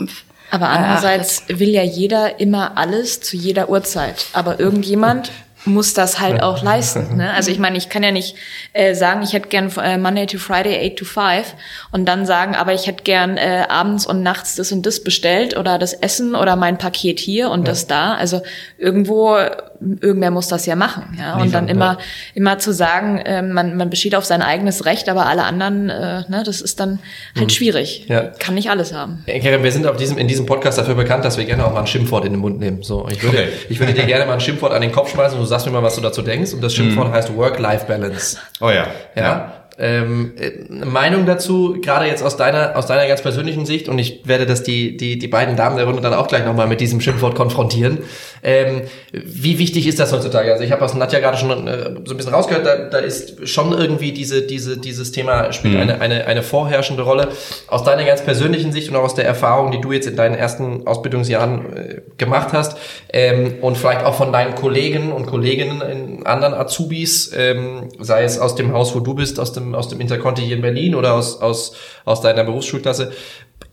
[0.50, 4.26] Aber andererseits will ja jeder immer alles zu jeder Uhrzeit.
[4.32, 5.32] Aber irgendjemand
[5.66, 7.16] muss das halt auch leisten.
[7.16, 7.33] Ne?
[7.33, 8.37] Also ich meine, ich kann ja nicht
[8.72, 11.55] äh, sagen, ich hätte gern äh, Monday to Friday 8 to 5
[11.92, 15.57] und dann sagen, aber ich hätte gern äh, abends und nachts das und das bestellt
[15.57, 17.66] oder das Essen oder mein Paket hier und ja.
[17.66, 18.14] das da.
[18.14, 18.42] Also
[18.79, 19.37] irgendwo
[19.80, 21.36] irgendwer muss das ja machen, ja.
[21.38, 21.98] Und dann immer,
[22.34, 26.22] immer zu sagen, äh, man, man besteht auf sein eigenes Recht, aber alle anderen, äh,
[26.28, 26.98] ne, das ist dann
[27.34, 27.50] halt mhm.
[27.50, 28.06] schwierig.
[28.08, 28.22] Ja.
[28.38, 29.24] Kann nicht alles haben.
[29.26, 31.80] Karen, wir sind auf diesem, in diesem Podcast dafür bekannt, dass wir gerne auch mal
[31.80, 32.82] ein Schimpfwort in den Mund nehmen.
[32.82, 33.48] So, ich würde, okay.
[33.68, 35.72] ich würde dir gerne mal ein Schimpfwort an den Kopf schmeißen und du sagst mir
[35.72, 36.52] mal, was du dazu denkst.
[36.52, 37.12] Und das Schimpfwort mhm.
[37.12, 38.38] heißt Work-Life-Balance.
[38.60, 38.86] Oh ja.
[39.14, 39.22] Ja.
[39.22, 39.52] ja.
[39.78, 40.32] Ähm,
[40.70, 44.46] eine Meinung dazu, gerade jetzt aus deiner, aus deiner ganz persönlichen Sicht, und ich werde
[44.46, 47.34] das die, die, die beiden Damen der Runde dann auch gleich nochmal mit diesem Schimpfwort
[47.34, 47.98] konfrontieren.
[48.46, 48.82] Ähm,
[49.12, 50.52] wie wichtig ist das heutzutage?
[50.52, 53.48] Also ich habe aus Nadja gerade schon äh, so ein bisschen rausgehört, da, da ist
[53.48, 55.80] schon irgendwie diese, diese, dieses Thema spielt mhm.
[55.80, 57.30] eine, eine, eine vorherrschende Rolle.
[57.66, 60.37] Aus deiner ganz persönlichen Sicht und auch aus der Erfahrung, die du jetzt in deinen
[60.37, 62.78] ersten Ausbildungsjahren äh, gemacht hast
[63.12, 68.38] ähm, und vielleicht auch von deinen Kollegen und Kolleginnen in anderen Azubis, ähm, sei es
[68.38, 71.14] aus dem Haus, wo du bist, aus dem aus dem Interconti hier in Berlin oder
[71.14, 73.11] aus, aus, aus deiner Berufsschulklasse.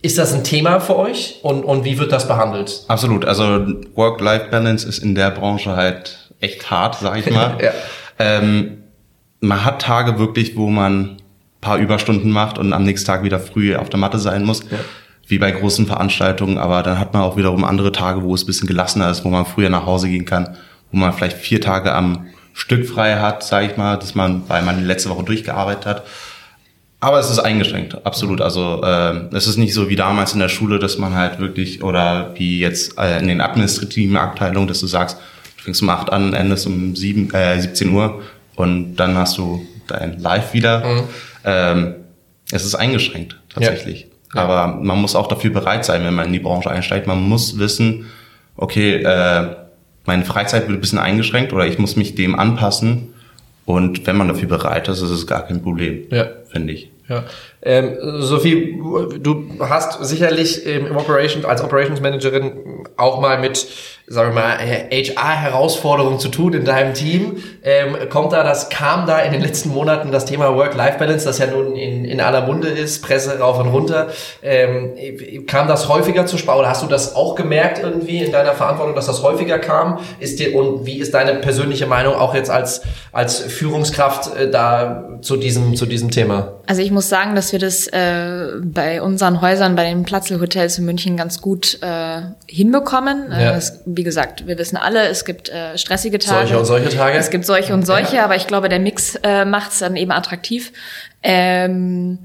[0.04, 2.84] Ist das ein Thema für euch und, und wie wird das behandelt?
[2.88, 3.24] Absolut.
[3.24, 3.64] Also
[3.94, 7.56] Work-Life-Balance ist in der Branche halt echt hart, sag ich mal.
[7.62, 7.70] ja.
[8.18, 8.82] ähm,
[9.40, 11.16] man hat Tage wirklich, wo man
[11.62, 14.60] paar Überstunden macht und am nächsten Tag wieder früh auf der Matte sein muss.
[14.70, 14.76] Ja.
[15.26, 18.46] Wie bei großen Veranstaltungen, aber dann hat man auch wiederum andere Tage, wo es ein
[18.46, 20.58] bisschen gelassener ist, wo man früher nach Hause gehen kann,
[20.92, 24.60] wo man vielleicht vier Tage am Stück frei hat, sage ich mal, dass man, weil
[24.64, 26.02] man die letzte Woche durchgearbeitet hat.
[27.04, 28.40] Aber es ist eingeschränkt, absolut.
[28.40, 31.82] Also äh, es ist nicht so wie damals in der Schule, dass man halt wirklich
[31.82, 35.18] oder wie jetzt äh, in den administrativen Abteilungen, dass du sagst,
[35.58, 38.22] du fängst um acht an, endest um sieben, äh, 17 Uhr
[38.56, 40.82] und dann hast du dein Live wieder.
[40.82, 41.02] Mhm.
[41.44, 41.94] Ähm,
[42.50, 44.06] es ist eingeschränkt tatsächlich.
[44.34, 44.42] Ja.
[44.42, 47.06] Aber man muss auch dafür bereit sein, wenn man in die Branche einsteigt.
[47.06, 48.06] Man muss wissen,
[48.56, 49.56] okay, äh,
[50.06, 53.12] meine Freizeit wird ein bisschen eingeschränkt oder ich muss mich dem anpassen.
[53.66, 56.28] Und wenn man dafür bereit ist, ist es gar kein Problem, ja.
[56.50, 56.93] finde ich.
[57.08, 57.24] Ja.
[57.62, 58.80] Ähm, Sophie,
[59.20, 63.66] du hast sicherlich im Operation, als Operations Managerin auch mal mit
[64.06, 67.42] sagen wir mal, HR-Herausforderungen zu tun in deinem Team.
[67.62, 71.46] Ähm, kommt da, das kam da in den letzten Monaten das Thema Work-Life-Balance, das ja
[71.46, 74.08] nun in, in aller Munde ist, Presse rauf und runter.
[74.42, 74.92] Ähm,
[75.46, 76.58] kam das häufiger zu Spau?
[76.58, 79.98] Oder hast du das auch gemerkt irgendwie in deiner Verantwortung, dass das häufiger kam?
[80.20, 85.18] Ist dir, und wie ist deine persönliche Meinung auch jetzt als, als Führungskraft äh, da
[85.22, 86.60] zu diesem, zu diesem Thema?
[86.66, 90.84] Also ich muss sagen, dass wir das äh, bei unseren Häusern, bei den Platzl-Hotels in
[90.84, 93.30] München ganz gut äh, hinbekommen.
[93.30, 93.52] Ja.
[93.52, 96.46] Äh, es, wie gesagt, wir wissen alle, es gibt äh, stressige Tage.
[96.46, 97.18] Solche und solche Tage.
[97.18, 98.24] Es gibt solche und solche, ja.
[98.24, 100.72] aber ich glaube, der Mix äh, macht es dann eben attraktiv.
[101.22, 102.18] Ähm,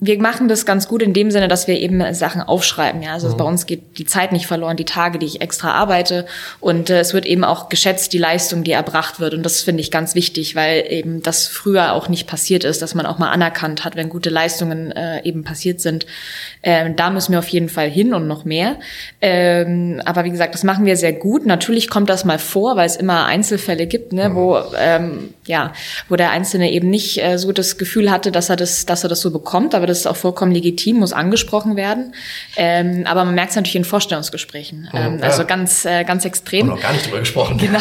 [0.00, 3.02] wir machen das ganz gut in dem Sinne, dass wir eben Sachen aufschreiben.
[3.02, 3.36] Ja, also mhm.
[3.36, 6.26] bei uns geht die Zeit nicht verloren, die Tage, die ich extra arbeite,
[6.60, 9.34] und äh, es wird eben auch geschätzt die Leistung, die erbracht wird.
[9.34, 12.94] Und das finde ich ganz wichtig, weil eben das früher auch nicht passiert ist, dass
[12.94, 16.06] man auch mal anerkannt hat, wenn gute Leistungen äh, eben passiert sind.
[16.62, 18.76] Ähm, da müssen wir auf jeden Fall hin und noch mehr.
[19.20, 21.44] Ähm, aber wie gesagt, das machen wir sehr gut.
[21.44, 24.34] Natürlich kommt das mal vor, weil es immer Einzelfälle gibt, ne, mhm.
[24.34, 25.72] wo ähm, ja,
[26.08, 29.08] wo der Einzelne eben nicht äh, so das Gefühl hatte, dass er das, dass er
[29.08, 29.41] das so bekommt,
[29.74, 32.14] aber das ist auch vollkommen legitim, muss angesprochen werden.
[32.56, 34.88] Ähm, aber man merkt es natürlich in Vorstellungsgesprächen.
[34.92, 35.24] Mhm, ähm, ja.
[35.24, 36.68] Also ganz, äh, ganz extrem.
[36.68, 37.58] Haben noch gar nicht drüber gesprochen.
[37.58, 37.78] Genau.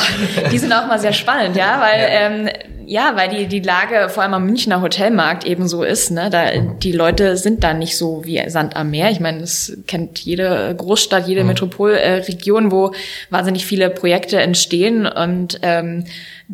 [0.52, 2.08] Die sind auch mal sehr spannend, ja, weil ja.
[2.08, 2.50] Ähm,
[2.92, 6.12] ja, weil die, die Lage vor allem am Münchner Hotelmarkt eben so ist.
[6.12, 6.30] Ne?
[6.30, 6.80] Da, mhm.
[6.80, 9.12] Die Leute sind da nicht so wie Sand am Meer.
[9.12, 11.48] Ich meine, das kennt jede Großstadt, jede mhm.
[11.48, 12.92] Metropolregion, wo
[13.30, 16.06] wahnsinnig viele Projekte entstehen und ähm,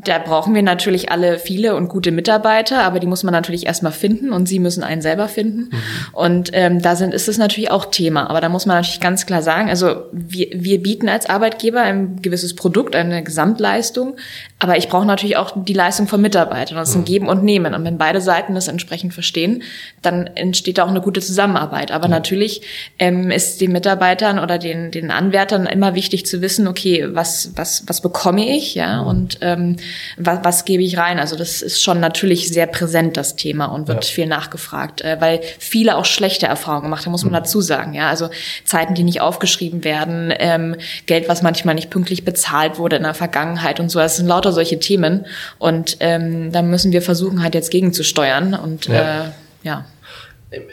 [0.03, 3.91] da brauchen wir natürlich alle viele und gute Mitarbeiter, aber die muss man natürlich erstmal
[3.91, 5.69] finden und sie müssen einen selber finden.
[5.71, 5.77] Mhm.
[6.13, 8.29] Und ähm, da sind, ist es natürlich auch Thema.
[8.29, 12.21] Aber da muss man natürlich ganz klar sagen, also wir, wir bieten als Arbeitgeber ein
[12.21, 14.17] gewisses Produkt, eine Gesamtleistung,
[14.59, 16.77] aber ich brauche natürlich auch die Leistung von Mitarbeitern.
[16.77, 17.05] Das ist ein mhm.
[17.05, 17.73] Geben und Nehmen.
[17.73, 19.63] Und wenn beide Seiten das entsprechend verstehen,
[20.03, 21.91] dann entsteht da auch eine gute Zusammenarbeit.
[21.91, 22.11] Aber mhm.
[22.11, 22.61] natürlich
[22.99, 27.83] ähm, ist den Mitarbeitern oder den, den Anwärtern immer wichtig zu wissen, okay, was, was,
[27.87, 29.77] was bekomme ich, ja, und ähm,
[30.17, 31.19] was, was gebe ich rein?
[31.19, 34.11] Also das ist schon natürlich sehr präsent, das Thema, und wird ja.
[34.11, 37.37] viel nachgefragt, äh, weil viele auch schlechte Erfahrungen gemacht haben, muss man mhm.
[37.37, 38.09] dazu sagen, ja.
[38.09, 38.29] Also
[38.65, 43.13] Zeiten, die nicht aufgeschrieben werden, ähm, Geld, was manchmal nicht pünktlich bezahlt wurde in der
[43.13, 43.99] Vergangenheit und so.
[43.99, 45.25] Das sind lauter solche Themen.
[45.59, 48.53] Und ähm, da müssen wir versuchen, halt jetzt gegenzusteuern.
[48.53, 49.25] Und ja.
[49.25, 49.29] Äh,
[49.63, 49.85] ja.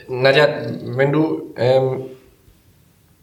[0.08, 0.48] Nadja,
[0.82, 2.04] wenn du ähm,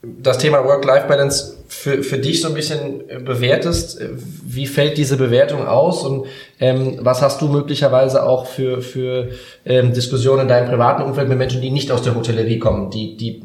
[0.01, 3.99] das Thema Work-Life-Balance für, für dich so ein bisschen bewertest,
[4.45, 6.25] wie fällt diese Bewertung aus und
[6.59, 9.29] ähm, was hast du möglicherweise auch für, für
[9.65, 12.91] ähm, Diskussionen in deinem privaten Umfeld mit Menschen, die nicht aus der Hotellerie kommen?
[12.91, 13.41] Die, die,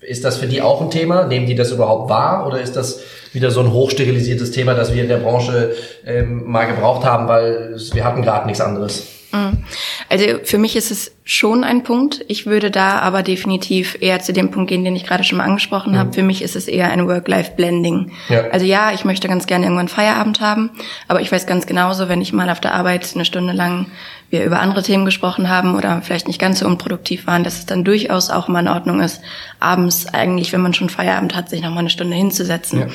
[0.00, 1.26] ist das für die auch ein Thema?
[1.26, 3.02] Nehmen die das überhaupt wahr oder ist das
[3.34, 5.74] wieder so ein hochsterilisiertes Thema, das wir in der Branche
[6.06, 9.15] ähm, mal gebraucht haben, weil wir hatten gerade nichts anderes?
[9.32, 9.64] Mhm.
[10.08, 12.24] Also für mich ist es schon ein Punkt.
[12.28, 15.44] Ich würde da aber definitiv eher zu dem Punkt gehen, den ich gerade schon mal
[15.44, 15.98] angesprochen mhm.
[15.98, 16.12] habe.
[16.12, 18.12] Für mich ist es eher ein Work-Life-Blending.
[18.28, 18.44] Ja.
[18.50, 20.70] Also ja, ich möchte ganz gerne irgendwann Feierabend haben,
[21.08, 23.86] aber ich weiß ganz genauso, wenn ich mal auf der Arbeit eine Stunde lang
[24.30, 27.66] wir über andere Themen gesprochen haben oder vielleicht nicht ganz so unproduktiv waren, dass es
[27.66, 29.20] dann durchaus auch mal in Ordnung ist,
[29.60, 32.80] abends eigentlich, wenn man schon Feierabend hat, sich noch mal eine Stunde hinzusetzen.
[32.80, 32.86] Ja.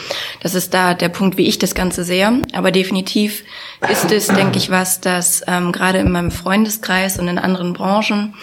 [0.41, 2.41] Das ist da der Punkt, wie ich das Ganze sehe.
[2.54, 3.44] Aber definitiv
[3.89, 8.36] ist es, denke ich, was, das ähm, gerade in meinem Freundeskreis und in anderen Branchen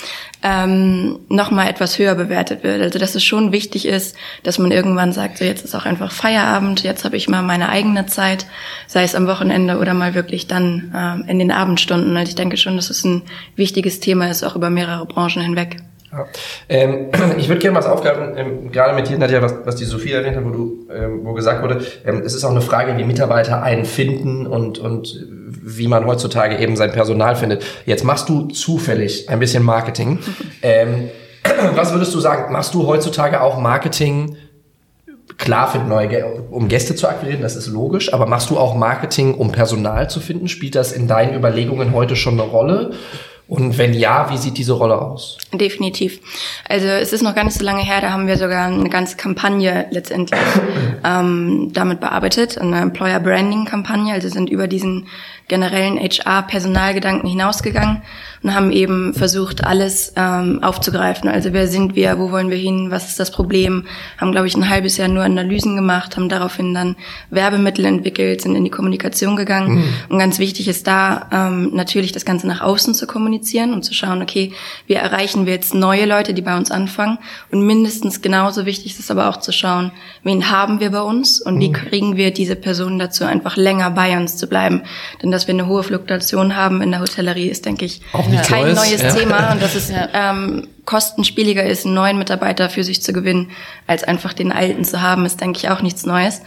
[0.42, 2.82] ähm, noch mal etwas höher bewertet wird.
[2.82, 6.10] Also dass es schon wichtig ist, dass man irgendwann sagt, so jetzt ist auch einfach
[6.10, 8.46] Feierabend, jetzt habe ich mal meine eigene Zeit,
[8.86, 12.16] sei es am Wochenende oder mal wirklich dann ähm, in den Abendstunden.
[12.16, 13.22] Also ich denke schon, dass es ein
[13.56, 15.76] wichtiges Thema ist, auch über mehrere Branchen hinweg.
[16.12, 16.26] Ja.
[16.68, 20.12] Ähm, ich würde gerne was aufgreifen, ähm, gerade mit dir, Nadja, was, was die Sophie
[20.12, 23.04] erwähnt hat, wo du, ähm, wo gesagt wurde, ähm, es ist auch eine Frage, wie
[23.04, 27.64] Mitarbeiter einen finden und, und wie man heutzutage eben sein Personal findet.
[27.84, 30.18] Jetzt machst du zufällig ein bisschen Marketing.
[30.62, 31.10] ähm,
[31.74, 34.36] was würdest du sagen, machst du heutzutage auch Marketing
[35.36, 39.34] klar für neue, um Gäste zu akquirieren, das ist logisch, aber machst du auch Marketing,
[39.34, 40.48] um Personal zu finden?
[40.48, 42.90] Spielt das in deinen Überlegungen heute schon eine Rolle?
[43.48, 45.38] Und wenn ja, wie sieht diese Rolle aus?
[45.54, 46.20] Definitiv.
[46.68, 49.16] Also es ist noch gar nicht so lange her, da haben wir sogar eine ganze
[49.16, 50.38] Kampagne letztendlich
[51.02, 54.12] ähm, damit bearbeitet, eine Employer Branding Kampagne.
[54.12, 55.06] Also sind über diesen
[55.48, 58.02] generellen HR-Personalgedanken hinausgegangen
[58.42, 61.28] und haben eben versucht, alles ähm, aufzugreifen.
[61.28, 63.84] Also wer sind wir, wo wollen wir hin, was ist das Problem?
[64.18, 66.96] Haben, glaube ich, ein halbes Jahr nur Analysen gemacht, haben daraufhin dann
[67.30, 69.76] Werbemittel entwickelt, sind in die Kommunikation gegangen.
[69.76, 69.84] Mhm.
[70.08, 73.94] Und ganz wichtig ist da ähm, natürlich das Ganze nach außen zu kommunizieren und zu
[73.94, 74.52] schauen, okay,
[74.86, 77.18] wie erreichen wir jetzt neue Leute, die bei uns anfangen?
[77.50, 79.90] Und mindestens genauso wichtig ist es aber auch zu schauen,
[80.22, 81.60] wen haben wir bei uns und mhm.
[81.60, 84.82] wie kriegen wir diese Personen dazu, einfach länger bei uns zu bleiben.
[85.22, 88.48] Denn dass wir eine hohe Fluktuation haben in der Hotellerie, ist, denke ich, Auch nichts
[88.48, 89.12] kein Neues, neues ja.
[89.14, 93.50] Thema und dass es ähm, kostenspieliger ist, einen neuen Mitarbeiter für sich zu gewinnen,
[93.86, 96.40] als einfach den alten zu haben, ist, denke ich, auch nichts Neues.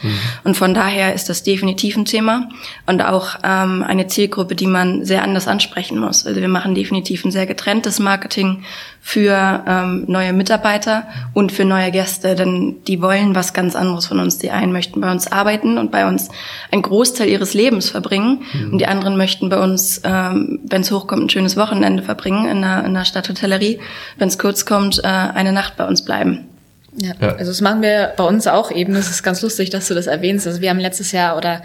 [0.43, 2.49] Und von daher ist das definitiv ein Thema
[2.87, 6.25] und auch ähm, eine Zielgruppe, die man sehr anders ansprechen muss.
[6.25, 8.63] Also wir machen definitiv ein sehr getrenntes Marketing
[9.03, 14.19] für ähm, neue Mitarbeiter und für neue Gäste, denn die wollen was ganz anderes von
[14.19, 14.37] uns.
[14.39, 16.29] Die einen möchten bei uns arbeiten und bei uns
[16.71, 21.23] einen Großteil ihres Lebens verbringen und die anderen möchten bei uns, ähm, wenn es hochkommt,
[21.23, 23.79] ein schönes Wochenende verbringen in einer, in einer Stadthotellerie.
[24.17, 26.50] Wenn es kurz kommt, äh, eine Nacht bei uns bleiben.
[26.93, 27.13] Ja.
[27.21, 27.29] Ja.
[27.35, 28.93] also das machen wir bei uns auch eben.
[28.93, 30.45] Das ist ganz lustig, dass du das erwähnst.
[30.45, 31.61] Also wir haben letztes Jahr oder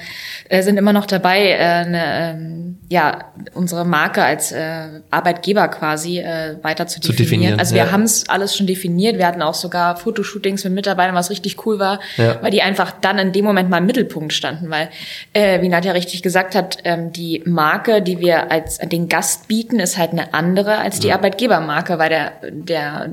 [0.48, 6.20] äh, sind immer noch dabei, äh, eine, ähm, ja unsere Marke als äh, Arbeitgeber quasi
[6.20, 7.26] äh, weiter zu Zu definieren.
[7.56, 7.90] definieren, also wir ja.
[7.90, 9.18] haben es alles schon definiert.
[9.18, 12.40] Wir hatten auch sogar Fotoshootings mit Mitarbeitern, was richtig cool war, Ja.
[12.42, 14.70] weil die einfach dann in dem Moment mal im Mittelpunkt standen.
[14.70, 14.90] Weil,
[15.32, 19.80] äh, wie Nadja richtig gesagt hat, ähm, die Marke, die wir als den Gast bieten,
[19.80, 23.10] ist halt eine andere als die Arbeitgebermarke, weil der, der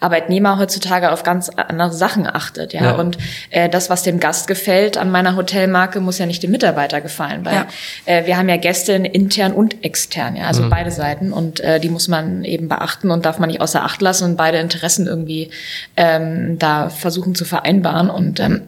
[0.00, 2.72] Arbeitnehmer heutzutage auf ganz andere Sachen achtet.
[2.72, 2.92] Ja, Ja.
[2.92, 3.18] und
[3.50, 7.44] äh, das, was dem Gast gefällt an meiner Hotelmarke, muss ja nicht dem Mitarbeiter gefallen,
[7.44, 7.66] weil Ja.
[8.06, 11.88] äh, wir haben ja Gäste intern und extern, ja, also beide Seiten und äh, die
[11.88, 15.50] muss man eben beachten und darf man nicht außer Acht lassen und beide Interessen irgendwie
[15.96, 18.62] ähm, da versuchen zu vereinbaren und ähm,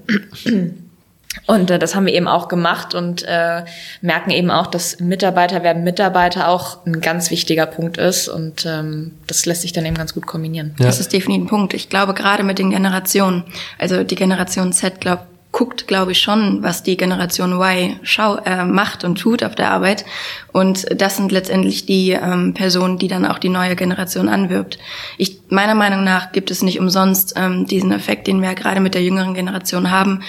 [1.47, 3.65] und äh, das haben wir eben auch gemacht und äh,
[4.01, 9.13] merken eben auch, dass Mitarbeiter werden Mitarbeiter auch ein ganz wichtiger Punkt ist und ähm,
[9.27, 10.75] das lässt sich dann eben ganz gut kombinieren.
[10.79, 10.87] Ja.
[10.87, 11.75] Das ist definitiv ein Punkt.
[11.75, 13.45] Ich glaube, gerade mit den Generationen,
[13.79, 18.65] also die Generation Z, glaub, guckt, glaube ich, schon, was die Generation Y schau, äh,
[18.65, 20.05] macht und tut auf der Arbeit.
[20.53, 24.79] Und das sind letztendlich die ähm, Personen, die dann auch die neue Generation anwirbt.
[25.17, 28.81] Ich, meiner Meinung nach gibt es nicht umsonst ähm, diesen Effekt, den wir ja gerade
[28.81, 30.23] mit der jüngeren Generation haben,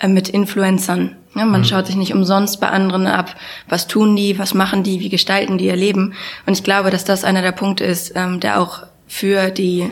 [0.00, 1.14] äh, mit Influencern.
[1.34, 3.36] Ja, man schaut sich nicht umsonst bei anderen ab,
[3.68, 6.14] was tun die, was machen die, wie gestalten die ihr Leben.
[6.46, 9.90] Und ich glaube, dass das einer der Punkte ist, ähm, der auch für die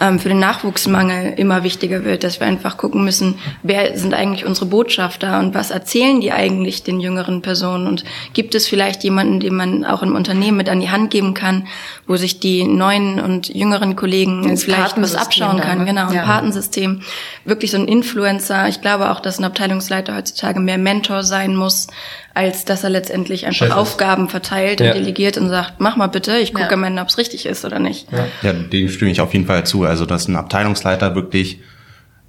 [0.00, 4.44] ähm, für den Nachwuchsmangel immer wichtiger wird, dass wir einfach gucken müssen, wer sind eigentlich
[4.46, 9.40] unsere Botschafter und was erzählen die eigentlich den jüngeren Personen und gibt es vielleicht jemanden,
[9.40, 11.66] den man auch im Unternehmen mit an die Hand geben kann,
[12.06, 15.84] wo sich die neuen und jüngeren Kollegen Das vielleicht was abschauen kann, ne?
[15.86, 16.22] genau, ein Ja.
[16.24, 17.02] Patensystem,
[17.44, 18.68] wirklich so ein Influencer.
[18.68, 21.88] Ich glaube auch, dass ein Abteilungsleiter heutzutage mehr Mentor sein muss,
[22.38, 23.74] als dass er letztendlich einfach Chef ist.
[23.74, 24.92] Aufgaben verteilt Ja.
[24.92, 26.72] und delegiert und sagt, mach mal bitte, ich gucke Ja.
[26.74, 28.06] am Ende, ob es richtig ist oder nicht.
[28.42, 29.82] Ja, dem stimme ich auf jeden Fall zu.
[29.84, 31.58] Also, dass ein Abteilungsleiter wirklich,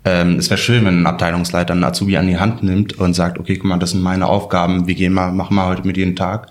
[0.06, 3.38] ähm, es wäre schön, wenn ein Abteilungsleiter einen Azubi an die Hand nimmt und sagt,
[3.38, 6.15] okay, guck mal, das sind meine Aufgaben, wir gehen mal, machen mal heute mit jeden
[6.15, 6.48] Tag,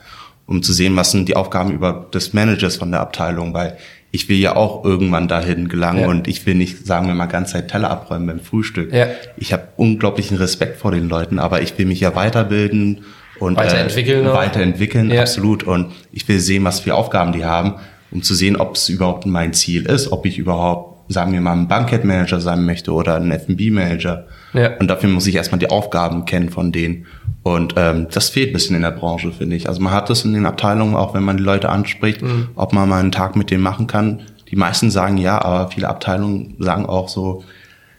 [0.46, 3.76] um zu sehen, was sind die Aufgaben über des Managers von der Abteilung, weil
[4.10, 6.06] ich will ja auch irgendwann dahin gelangen Ja.
[6.08, 8.92] und ich will nicht, sagen wir mal, ganz Zeit Teller abräumen beim Frühstück.
[8.92, 9.08] Ja.
[9.36, 13.04] Ich habe unglaublichen Respekt vor den Leuten, aber ich will mich ja weiterbilden
[13.40, 15.20] und Weiterentwickeln äh, weiterentwickeln, Ja.
[15.22, 15.62] absolut.
[15.64, 17.74] Und ich will sehen, was für Aufgaben die haben,
[18.10, 21.52] um zu sehen, ob es überhaupt mein Ziel ist, ob ich überhaupt, sagen wir mal,
[21.52, 24.26] ein Bankett-Manager sein möchte oder ein F&B-Manager.
[24.54, 24.76] Ja.
[24.78, 27.06] Und dafür muss ich erstmal die Aufgaben kennen von denen.
[27.42, 29.68] Und ähm, das fehlt ein bisschen in der Branche, finde ich.
[29.68, 32.48] Also man hat das in den Abteilungen, auch wenn man die Leute anspricht, Mhm.
[32.56, 34.20] ob man mal einen Tag mit denen machen kann.
[34.50, 37.44] Die meisten sagen ja, aber viele Abteilungen sagen auch so,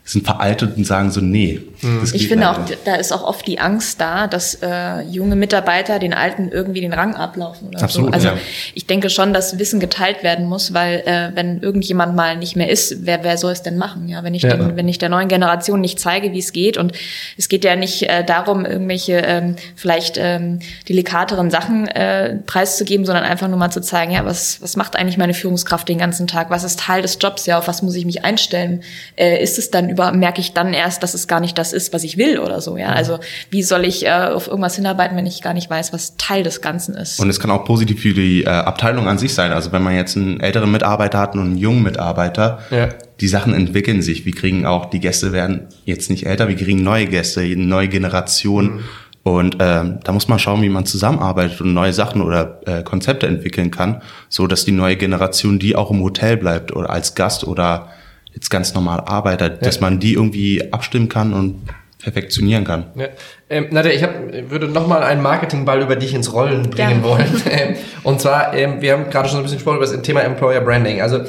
[0.10, 1.62] sind veraltet und sagen so, nee.
[2.02, 6.00] das Ich finde auch, da ist auch oft die Angst da, dass äh, junge Mitarbeiter
[6.00, 8.14] den Alten irgendwie den Rang ablaufen oder Absolut, so.
[8.14, 8.38] Also ja.
[8.74, 12.72] ich denke schon, dass Wissen geteilt werden muss, weil äh, wenn irgendjemand mal nicht mehr
[12.72, 14.10] ist, wer, wer soll es denn machen?
[14.10, 14.56] Ja, wenn ich Ja.
[14.56, 16.94] den, wenn ich der neuen Generation nicht zeige, wie es geht und
[17.38, 23.26] es geht ja nicht äh, darum, irgendwelche ähm, vielleicht ähm, delikateren Sachen äh, preiszugeben, sondern
[23.26, 26.50] einfach nur mal zu zeigen, ja, was was macht eigentlich meine Führungskraft den ganzen Tag?
[26.50, 27.46] Was ist Teil des Jobs?
[27.46, 28.82] Ja, auf was muss ich mich einstellen?
[29.16, 31.94] Äh, ist es dann über merke ich dann erst, dass es gar nicht das ist,
[31.94, 32.88] was ich will oder so, ja?
[32.88, 36.44] Also wie soll ich äh, auf irgendwas hinarbeiten, wenn ich gar nicht weiß, was Teil
[36.44, 37.20] des Ganzen ist?
[37.20, 39.52] Und es kann auch positiv für die äh, Abteilung an sich sein.
[39.52, 42.90] Also wenn man jetzt einen älteren Mitarbeiter hat und einen jungen Mitarbeiter, Ja.
[43.20, 44.26] die Sachen entwickeln sich.
[44.26, 47.90] Wir kriegen auch, die Gäste werden jetzt nicht älter, wir kriegen neue Gäste, eine neue
[47.90, 48.86] Generation.
[49.24, 53.28] Und ähm, da muss man schauen, wie man zusammenarbeitet und neue Sachen oder äh, Konzepte
[53.28, 57.44] entwickeln kann, so dass die neue Generation, die auch im Hotel bleibt oder als Gast
[57.44, 57.90] oder
[58.40, 61.62] jetzt ganz normal arbeitet, dass man die irgendwie abstimmen kann und
[62.02, 62.86] perfektionieren kann.
[62.96, 63.10] Ja.
[63.50, 64.12] Ähm, Nadja, ich hab,
[64.50, 67.04] würde nochmal einen Marketingball über dich ins Rollen bringen Gerne.
[67.04, 67.42] wollen.
[67.52, 70.62] Ähm, Und zwar, ähm, wir haben gerade schon ein bisschen gesprochen über das Thema Employer
[70.62, 71.02] Branding.
[71.02, 71.22] Also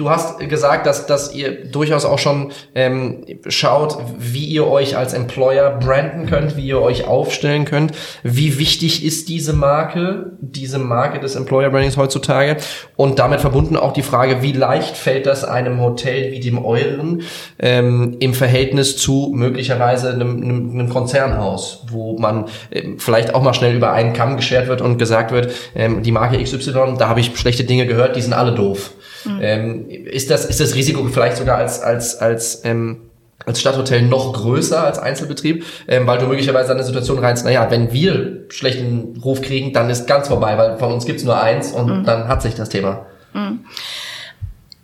[0.00, 5.12] du hast gesagt, dass, dass ihr durchaus auch schon ähm, schaut, wie ihr euch als
[5.12, 7.92] Employer branden könnt, wie ihr euch aufstellen könnt.
[8.22, 12.56] Wie wichtig ist diese Marke, diese Marke des Employer Brandings heutzutage?
[12.96, 17.22] Und damit verbunden auch die Frage, wie leicht fällt das einem Hotel wie dem euren
[17.58, 21.49] ähm, im Verhältnis zu möglicherweise einem, einem, einem Konzernhaus?
[21.50, 25.32] Aus, wo man äh, vielleicht auch mal schnell über einen Kamm geschert wird und gesagt
[25.32, 28.92] wird, ähm, die Marke XY, da habe ich schlechte Dinge gehört, die sind alle doof.
[29.24, 29.38] Mhm.
[29.42, 33.02] Ähm, ist das ist das Risiko vielleicht sogar als als als ähm,
[33.46, 37.66] als Stadthotel noch größer als Einzelbetrieb, ähm, weil du möglicherweise an eine Situation reinst, naja,
[37.70, 41.72] wenn wir schlechten Ruf kriegen, dann ist ganz vorbei, weil von uns gibt's nur eins
[41.72, 42.04] und mhm.
[42.04, 43.06] dann hat sich das Thema.
[43.32, 43.60] Mhm.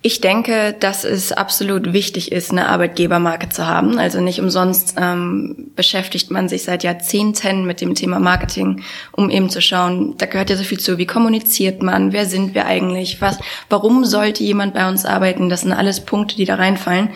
[0.07, 3.99] Ich denke, dass es absolut wichtig ist, eine Arbeitgebermarke zu haben.
[3.99, 9.51] Also nicht umsonst ähm, beschäftigt man sich seit Jahrzehnten mit dem Thema Marketing, um eben
[9.51, 13.21] zu schauen, da gehört ja so viel zu, wie kommuniziert man, wer sind wir eigentlich,
[13.21, 15.49] was, warum sollte jemand bei uns arbeiten?
[15.49, 17.09] Das sind alles Punkte, die da reinfallen.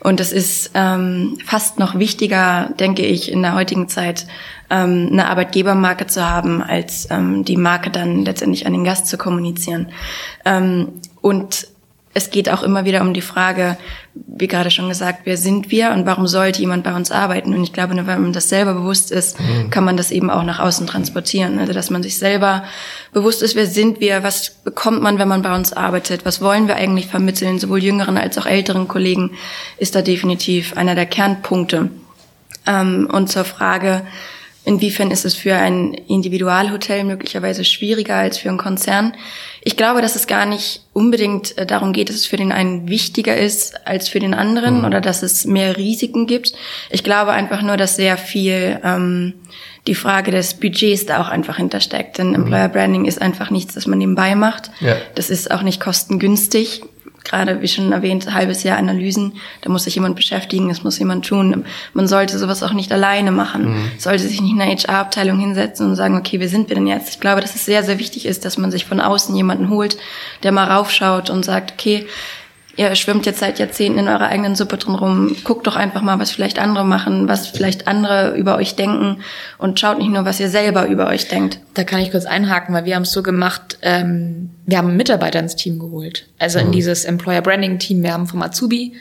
[0.00, 4.26] Und das ist ähm, fast noch wichtiger, denke ich, in der heutigen Zeit,
[4.70, 9.18] ähm, eine Arbeitgebermarke zu haben, als ähm, die Marke dann letztendlich an den Gast zu
[9.18, 9.88] kommunizieren.
[10.46, 11.66] Ähm, und
[12.18, 13.78] es geht auch immer wieder um die Frage,
[14.14, 17.54] wie gerade schon gesagt, wer sind wir und warum sollte jemand bei uns arbeiten?
[17.54, 19.70] Und ich glaube, nur wenn man das selber bewusst ist, mhm.
[19.70, 21.58] kann man das eben auch nach außen transportieren.
[21.58, 22.64] Also, dass man sich selber
[23.12, 26.68] bewusst ist, wer sind wir, was bekommt man, wenn man bei uns arbeitet, was wollen
[26.68, 29.30] wir eigentlich vermitteln, sowohl jüngeren als auch älteren Kollegen,
[29.78, 31.90] ist da definitiv einer der Kernpunkte.
[32.66, 34.02] Ähm, und zur Frage,
[34.64, 39.14] Inwiefern ist es für ein Individualhotel möglicherweise schwieriger als für einen Konzern?
[39.62, 42.88] Ich glaube, dass es gar nicht unbedingt äh, darum geht, dass es für den einen
[42.88, 44.84] wichtiger ist als für den anderen mhm.
[44.84, 46.52] oder dass es mehr Risiken gibt.
[46.90, 49.34] Ich glaube einfach nur, dass sehr viel ähm,
[49.86, 52.18] die Frage des Budgets da auch einfach hintersteckt.
[52.18, 52.34] Denn mhm.
[52.34, 54.70] Employer Branding ist einfach nichts, das man nebenbei macht.
[54.80, 54.96] Ja.
[55.14, 56.82] Das ist auch nicht kostengünstig
[57.24, 61.26] gerade wie schon erwähnt, halbes Jahr Analysen, da muss sich jemand beschäftigen, das muss jemand
[61.26, 61.64] tun.
[61.92, 63.70] Man sollte sowas auch nicht alleine machen.
[63.70, 63.90] Mhm.
[63.98, 67.10] Sollte sich nicht in einer HR-Abteilung hinsetzen und sagen, okay, wer sind wir denn jetzt?
[67.10, 69.98] Ich glaube, dass es sehr, sehr wichtig ist, dass man sich von außen jemanden holt,
[70.42, 72.06] der mal raufschaut und sagt, okay,
[72.78, 75.36] ihr schwimmt jetzt seit Jahrzehnten in eurer eigenen Suppe drin rum.
[75.42, 79.18] Guckt doch einfach mal, was vielleicht andere machen, was vielleicht andere über euch denken
[79.58, 81.58] und schaut nicht nur, was ihr selber über euch denkt.
[81.74, 85.40] Da kann ich kurz einhaken, weil wir haben es so gemacht, ähm, wir haben Mitarbeiter
[85.40, 86.26] ins Team geholt.
[86.38, 86.72] Also in mhm.
[86.72, 88.02] dieses Employer Branding Team.
[88.02, 88.94] Wir haben vom Azubi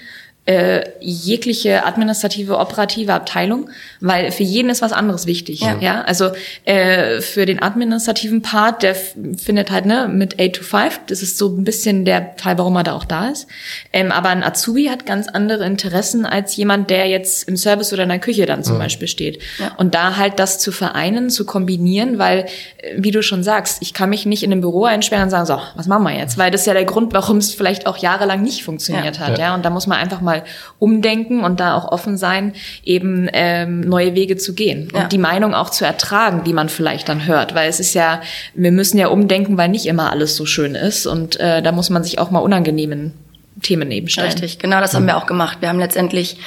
[0.48, 5.60] äh, jegliche administrative, operative Abteilung, weil für jeden ist was anderes wichtig.
[5.60, 6.02] Ja, ja?
[6.04, 6.32] also
[6.64, 11.38] äh, für den administrativen Part, der findet halt ne mit 8 to 5, das ist
[11.38, 13.48] so ein bisschen der Teil, warum er da auch da ist.
[13.92, 18.04] Ähm, aber ein Azubi hat ganz andere Interessen als jemand, der jetzt im Service oder
[18.04, 18.80] in der Küche dann zum mhm.
[18.80, 19.42] Beispiel steht.
[19.60, 19.74] Ja.
[19.76, 22.46] Und da halt das zu vereinen, zu kombinieren, weil,
[22.78, 25.46] äh, wie du schon sagst, ich kann mich nicht in ein Büro einsperren und sagen,
[25.46, 26.38] so, was machen wir jetzt?
[26.38, 29.28] Weil das ist ja der Grund, warum es vielleicht auch jahrelang nicht funktioniert ja.
[29.28, 29.38] hat.
[29.38, 29.48] Ja.
[29.48, 30.44] ja, und da muss man einfach mal mal
[30.80, 35.04] umdenken und da auch offen sein, eben ähm, neue Wege zu gehen ja.
[35.04, 38.22] und die Meinung auch zu ertragen, die man vielleicht dann hört, weil es ist ja,
[38.54, 41.90] wir müssen ja umdenken, weil nicht immer alles so schön ist und äh, da muss
[41.90, 43.14] man sich auch mal unangenehmen
[43.62, 44.32] Themen nebenstellen.
[44.32, 45.58] Richtig, genau das haben wir auch gemacht.
[45.62, 46.38] Wir haben letztendlich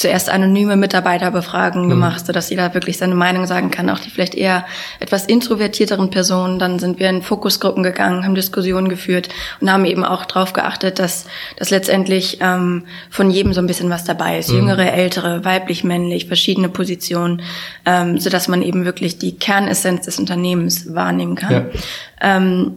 [0.00, 1.90] zuerst anonyme Mitarbeiterbefragungen mhm.
[1.90, 4.64] gemacht, sodass jeder wirklich seine Meinung sagen kann, auch die vielleicht eher
[4.98, 6.58] etwas introvertierteren Personen.
[6.58, 9.28] Dann sind wir in Fokusgruppen gegangen, haben Diskussionen geführt
[9.60, 13.90] und haben eben auch darauf geachtet, dass, dass letztendlich ähm, von jedem so ein bisschen
[13.90, 14.50] was dabei ist.
[14.50, 14.56] Mhm.
[14.56, 17.42] Jüngere, ältere, weiblich, männlich, verschiedene Positionen,
[17.84, 21.52] ähm, sodass man eben wirklich die Kernessenz des Unternehmens wahrnehmen kann.
[21.52, 21.66] Ja.
[22.20, 22.72] Ähm,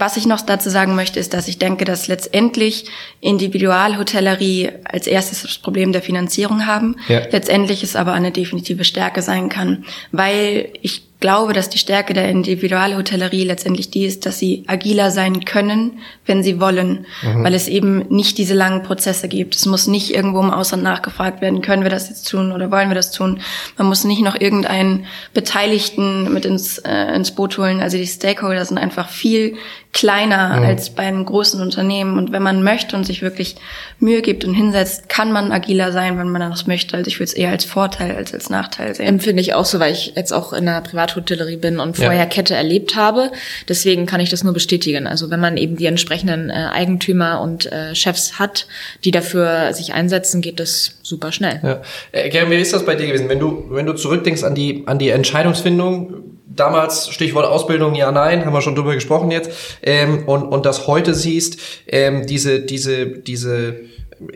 [0.00, 2.86] was ich noch dazu sagen möchte, ist, dass ich denke, dass letztendlich
[3.20, 6.96] Individualhotellerie als erstes das Problem der Finanzierung haben.
[7.08, 7.20] Ja.
[7.30, 12.30] Letztendlich es aber eine definitive Stärke sein kann, weil ich glaube, dass die Stärke der
[12.30, 17.44] Individualhotellerie letztendlich die ist, dass sie agiler sein können, wenn sie wollen, mhm.
[17.44, 19.54] weil es eben nicht diese langen Prozesse gibt.
[19.54, 22.88] Es muss nicht irgendwo im Ausland nachgefragt werden, können wir das jetzt tun oder wollen
[22.88, 23.40] wir das tun.
[23.76, 27.80] Man muss nicht noch irgendeinen Beteiligten mit ins, äh, ins Boot holen.
[27.80, 29.56] Also die Stakeholder sind einfach viel
[29.92, 30.66] kleiner mhm.
[30.66, 32.16] als bei einem großen Unternehmen.
[32.16, 33.56] Und wenn man möchte und sich wirklich
[33.98, 36.96] Mühe gibt und hinsetzt, kann man agiler sein, wenn man das möchte.
[36.96, 39.06] Also ich würde es eher als Vorteil als als Nachteil sehen.
[39.06, 42.26] Empfinde ich auch so, weil ich jetzt auch in einer Privathotellerie bin und vorher ja.
[42.26, 43.32] Kette erlebt habe.
[43.68, 45.06] Deswegen kann ich das nur bestätigen.
[45.06, 48.66] Also wenn man eben die entsprechenden äh, Eigentümer und äh, Chefs hat,
[49.04, 51.60] die dafür sich einsetzen, geht das super schnell.
[51.62, 51.82] Ja.
[52.12, 53.28] Äh, Gern, wie ist das bei dir gewesen?
[53.28, 58.44] Wenn du, wenn du zurückdenkst an die, an die Entscheidungsfindung, damals Stichwort Ausbildung, ja, nein,
[58.44, 59.50] haben wir schon drüber gesprochen jetzt,
[59.82, 63.80] ähm, und, und das heute siehst, ähm, diese, diese, diese,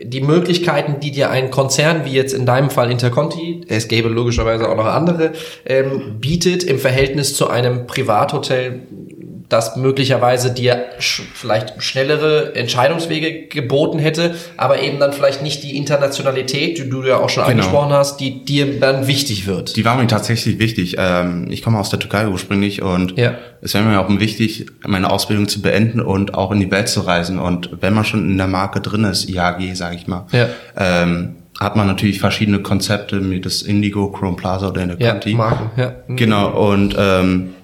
[0.01, 4.67] die Möglichkeiten, die dir ein Konzern wie jetzt in deinem Fall Interconti, es gäbe logischerweise
[4.69, 5.33] auch noch andere,
[5.65, 8.81] ähm, bietet im Verhältnis zu einem Privathotel,
[9.49, 15.77] das möglicherweise dir sch vielleicht schnellere Entscheidungswege geboten hätte, aber eben dann vielleicht nicht die
[15.77, 17.51] Internationalität, die du ja auch schon genau.
[17.51, 19.75] angesprochen hast, die dir dann wichtig wird.
[19.75, 20.95] Die war mir tatsächlich wichtig.
[20.97, 23.35] Ähm, ich komme aus der Türkei ursprünglich und ja.
[23.61, 27.01] es wäre mir auch wichtig, meine Ausbildung zu beenden und auch in die Welt zu
[27.01, 27.39] reisen.
[27.39, 30.47] Und wenn man schon in der Marke drin ist, IAG, sage ich mal, ja.
[30.77, 35.11] ähm, hat man natürlich verschiedene Konzepte wie das Indigo, Chrome Plaza oder in der Ja,
[35.11, 35.33] Conti.
[35.33, 35.93] Marken, ja.
[36.09, 37.54] Genau, und, ähm,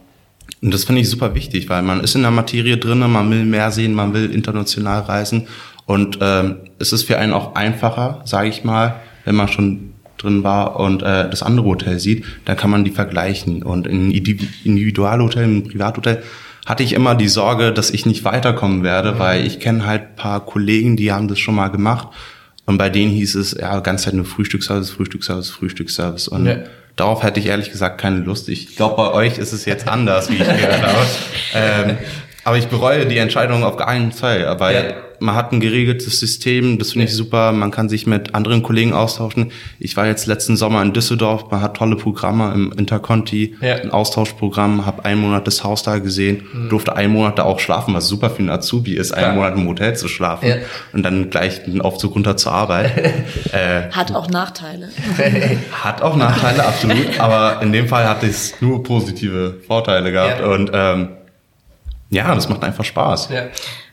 [0.61, 3.45] und das finde ich super wichtig, weil man ist in der Materie drinne, man will
[3.45, 5.47] mehr sehen, man will international reisen
[5.85, 8.95] und ähm, es ist für einen auch einfacher, sage ich mal,
[9.25, 12.91] wenn man schon drin war und äh, das andere Hotel sieht, dann kann man die
[12.91, 13.63] vergleichen.
[13.63, 16.21] Und in Individualhotel, im Privathotel
[16.65, 20.45] hatte ich immer die Sorge, dass ich nicht weiterkommen werde, weil ich kenne halt paar
[20.45, 22.09] Kollegen, die haben das schon mal gemacht
[22.65, 26.57] und bei denen hieß es ja ganz Zeit nur Frühstücksservice, Frühstücksservice, Frühstücksservice und Ja.
[26.95, 28.49] Darauf hätte ich ehrlich gesagt keine Lust.
[28.49, 30.97] Ich glaube, bei euch ist es jetzt anders, wie ich gehört habe.
[31.53, 31.97] Ähm,
[32.45, 34.57] aber ich bereue die Entscheidung auf keinen Fall.
[34.59, 34.93] Weil Ja.
[35.21, 37.51] Man hat ein geregeltes System, das finde ich super.
[37.51, 39.51] Man kann sich mit anderen Kollegen austauschen.
[39.79, 43.75] Ich war jetzt letzten Sommer in Düsseldorf, man hat tolle Programme im Interconti, Ja.
[43.75, 47.93] ein Austauschprogramm, habe einen Monat das Haus da gesehen, durfte einen Monat da auch schlafen,
[47.93, 49.27] was super für einen Azubi ist, Klar.
[49.27, 50.55] einen Monat im Hotel zu schlafen Ja.
[50.93, 52.91] und dann gleich einen Aufzug runter zur Arbeit.
[53.53, 54.89] äh, Hat auch Nachteile.
[55.71, 60.47] hat auch Nachteile, absolut, aber in dem Fall hat es nur positive Vorteile gehabt Ja.
[60.47, 61.09] und ähm,
[62.09, 63.29] ja, das macht einfach Spaß.
[63.31, 63.43] Ja.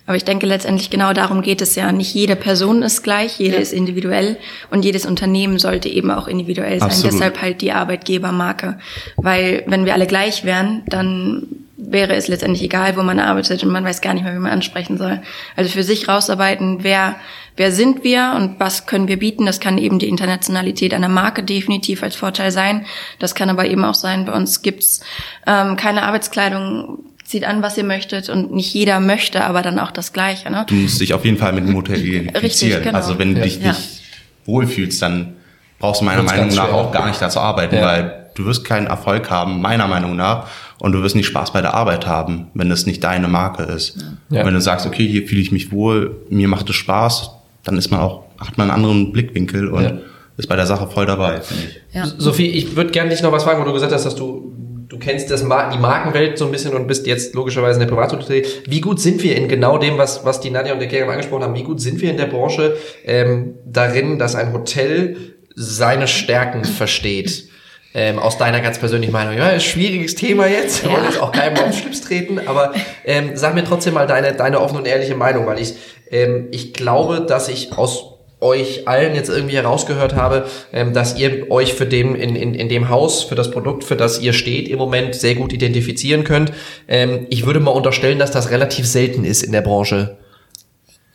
[0.09, 1.92] Aber ich denke letztendlich genau darum geht es ja.
[1.92, 4.38] Nicht jede Person ist gleich, jede ist individuell
[4.70, 6.88] und jedes Unternehmen sollte eben auch individuell sein.
[6.88, 7.12] Absolut.
[7.12, 8.78] Deshalb halt die Arbeitgebermarke.
[9.16, 11.46] Weil wenn wir alle gleich wären, dann
[11.76, 14.50] wäre es letztendlich egal, wo man arbeitet und man weiß gar nicht mehr, wie man
[14.50, 15.20] ansprechen soll.
[15.56, 17.16] Also für sich rausarbeiten, wer,
[17.59, 21.42] wer sind wir und was können wir bieten, das kann eben die Internationalität einer Marke
[21.42, 22.86] definitiv als Vorteil sein.
[23.18, 25.02] Das kann aber eben auch sein, bei uns gibt's
[25.46, 29.90] ähm, keine Arbeitskleidung, zieht an, was ihr möchtet und nicht jeder möchte, aber dann auch
[29.90, 30.50] das Gleiche.
[30.50, 30.64] Ne?
[30.68, 32.82] Du musst dich auf jeden Fall mit dem Hotel identifizieren.
[32.82, 32.96] genau.
[32.96, 33.68] Also wenn du dich Ja.
[33.68, 34.00] nicht
[34.46, 35.34] wohlfühlst, dann
[35.78, 36.74] brauchst du meiner Meinung nach schwer.
[36.74, 37.82] auch gar nicht da zu arbeiten, Ja.
[37.82, 40.46] weil du wirst keinen Erfolg haben, meiner Meinung nach,
[40.78, 43.96] und du wirst nicht Spaß bei der Arbeit haben, wenn das nicht deine Marke ist.
[44.30, 44.40] Ja.
[44.40, 47.30] Und wenn du sagst, okay, hier fühle ich mich wohl, mir macht es Spaß,
[47.64, 49.92] dann ist man auch, hat man einen anderen Blickwinkel und Ja.
[50.36, 51.94] ist bei der Sache voll dabei, finde ich.
[51.94, 52.06] Ja.
[52.16, 54.52] Sophie, ich würde gerne dich noch was fragen, wo du gesagt hast, dass du
[54.89, 57.95] du kennst das Mar die Markenwelt so ein bisschen und bist jetzt logischerweise in der
[57.95, 58.47] Privathotellerie.
[58.66, 61.45] Wie gut sind wir in genau dem, was was die Nadja und der Kerem angesprochen
[61.45, 61.55] haben?
[61.55, 65.16] Wie gut sind wir in der Branche ähm, darin, dass ein Hotel
[65.55, 67.49] seine Stärken versteht?
[67.95, 69.36] Ähm, aus deiner ganz persönlichen Meinung.
[69.39, 70.84] Ja, schwieriges Thema jetzt.
[70.84, 72.74] Wir wollen jetzt auch keinem auf den Schlips treten, aber
[73.05, 75.74] ähm, sag mir trotzdem mal deine, deine offene und ehrliche Meinung, weil ich,
[76.11, 78.07] ähm, ich glaube, dass ich aus
[78.41, 82.68] euch allen jetzt irgendwie herausgehört habe, ähm, dass ihr euch für dem in, in, in
[82.68, 86.53] dem Haus, für das Produkt, für das ihr steht, im Moment sehr gut identifizieren könnt.
[86.86, 90.18] Ähm, ich würde mal unterstellen, dass das relativ selten ist in der Branche.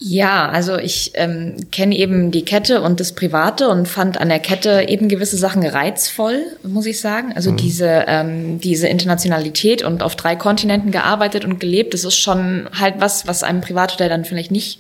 [0.06, 4.39] Ja, also ich ähm, kenne eben die Kette und das Private und fand an der
[4.39, 7.32] Kette eben gewisse Sachen reizvoll, muss ich sagen.
[7.34, 12.68] Also diese ähm, diese Internationalität und auf drei Kontinenten gearbeitet und gelebt, das ist schon
[12.78, 14.80] halt was, was einem Privathotel dann vielleicht nicht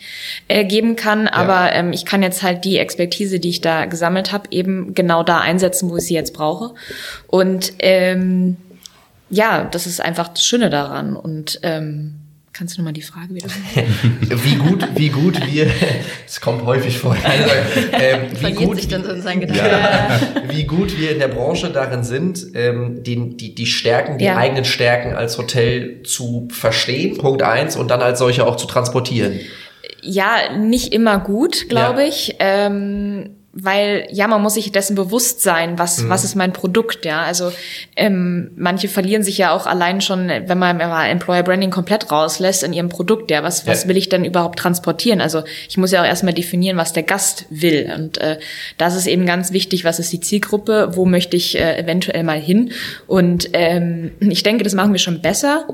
[0.49, 1.29] äh, geben kann.
[1.29, 5.23] Aber ähm, ich kann jetzt halt die Expertise, die ich da gesammelt habe, eben genau
[5.23, 6.73] da einsetzen, wo ich sie jetzt brauche.
[7.27, 8.57] Und ähm,
[9.29, 11.15] ja, das ist einfach das Schöne daran.
[11.15, 12.15] Und ähm,
[12.53, 13.59] kannst du nochmal die Frage wiederholen?
[14.43, 15.67] Wie gut, wie gut wir,
[16.27, 17.49] es kommt häufig vor, also,
[17.93, 20.49] ähm, wie gut, sich dann so in seinen Gedanken.
[20.49, 24.37] wie gut wir in der Branche darin sind, ähm, die, die, die Stärken, die Ja.
[24.37, 29.39] eigenen Stärken als Hotel zu verstehen, Punkt eins, und dann als solche auch zu transportieren.
[30.01, 32.07] Ja, nicht immer gut, glaube Ja.
[32.07, 32.35] ich.
[32.39, 36.09] Ähm, weil ja, man muss sich dessen bewusst sein, was Mhm.
[36.09, 37.21] was ist mein Produkt, ja.
[37.21, 37.51] Also
[37.95, 42.73] ähm, manche verlieren sich ja auch allein schon, wenn man Employer Branding komplett rauslässt in
[42.73, 43.43] ihrem Produkt, ja.
[43.43, 43.89] Was was Ja.
[43.89, 45.21] will ich denn überhaupt transportieren?
[45.21, 47.91] Also ich muss ja auch erstmal definieren, was der Gast will.
[47.95, 48.39] Und äh,
[48.79, 49.83] das ist eben ganz wichtig.
[49.85, 50.89] Was ist die Zielgruppe?
[50.93, 52.71] Wo möchte ich äh, eventuell mal hin?
[53.05, 55.67] Und ähm, ich denke, das machen wir schon besser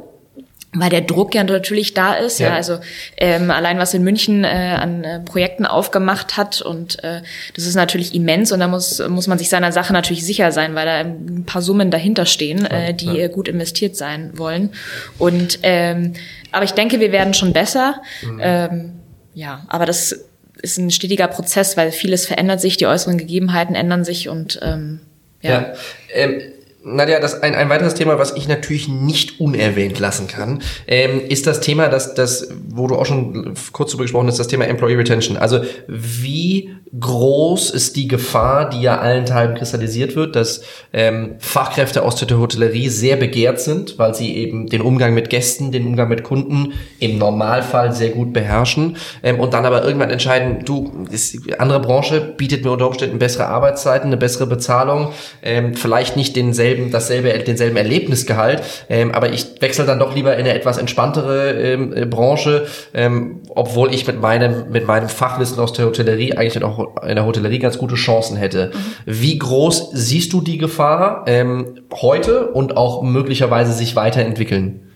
[0.72, 2.56] weil der Druck ja natürlich da ist, ja, Ja.
[2.56, 2.78] also
[3.18, 4.48] ähm, allein was in München äh,
[4.80, 7.22] an äh, Projekten aufgemacht hat und äh,
[7.56, 10.76] das ist natürlich immens und da muss muss man sich seiner Sache natürlich sicher sein,
[10.76, 13.26] weil da ein paar Summen dahinter stehen, äh, die ja.
[13.26, 14.70] äh, gut investiert sein wollen
[15.18, 16.14] und ähm,
[16.52, 18.02] aber ich denke, wir werden schon besser,
[18.40, 18.92] ähm,
[19.34, 20.26] ja, aber das
[20.62, 25.00] ist ein stetiger Prozess, weil vieles verändert sich, die äußeren Gegebenheiten ändern sich und ähm,
[25.42, 25.52] ja.
[25.52, 25.74] Ja.
[26.14, 26.42] Ähm,
[26.82, 31.46] Nadja, das ein, ein weiteres Thema, was ich natürlich nicht unerwähnt lassen kann, ähm, ist
[31.46, 34.96] das Thema, das, das, wo du auch schon kurz drüber gesprochen hast, das Thema Employee
[34.96, 35.36] Retention.
[35.36, 40.62] Also wie groß ist die Gefahr, die ja allenthalben kristallisiert wird, dass
[40.94, 45.72] ähm, Fachkräfte aus der Hotellerie sehr begehrt sind, weil sie eben den Umgang mit Gästen,
[45.72, 50.64] den Umgang mit Kunden im Normalfall sehr gut beherrschen ähm, und dann aber irgendwann entscheiden,
[50.66, 55.12] du, ist, andere Branche bietet mir unter Umständen bessere Arbeitszeiten, eine bessere Bezahlung,
[55.44, 60.34] ähm, vielleicht nicht denselben denselben, dasselbe, denselben Erlebnisgehalt, ähm, aber ich wechsle dann doch lieber
[60.34, 65.60] in eine etwas entspanntere ähm, äh, Branche, ähm, obwohl ich mit meinem, mit meinem Fachwissen
[65.60, 68.72] aus der Hotellerie eigentlich auch in der Hotellerie ganz gute Chancen hätte.
[68.74, 68.80] Mhm.
[69.06, 74.89] Wie groß siehst du die Gefahr ähm, heute und auch möglicherweise sich weiterentwickeln?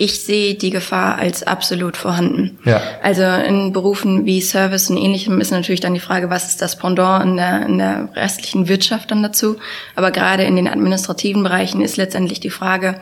[0.00, 2.56] Ich sehe die Gefahr als absolut vorhanden.
[2.64, 2.80] Ja.
[3.02, 6.78] Also in Berufen wie Service und ähnlichem ist natürlich dann die Frage, was ist das
[6.78, 9.56] Pendant in der, in der restlichen Wirtschaft dann dazu.
[9.96, 13.00] Aber gerade in den administrativen Bereichen ist letztendlich die Frage,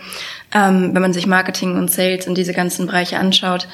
[0.54, 3.68] ähm, wenn man sich Marketing und Sales und diese ganzen Bereiche anschaut,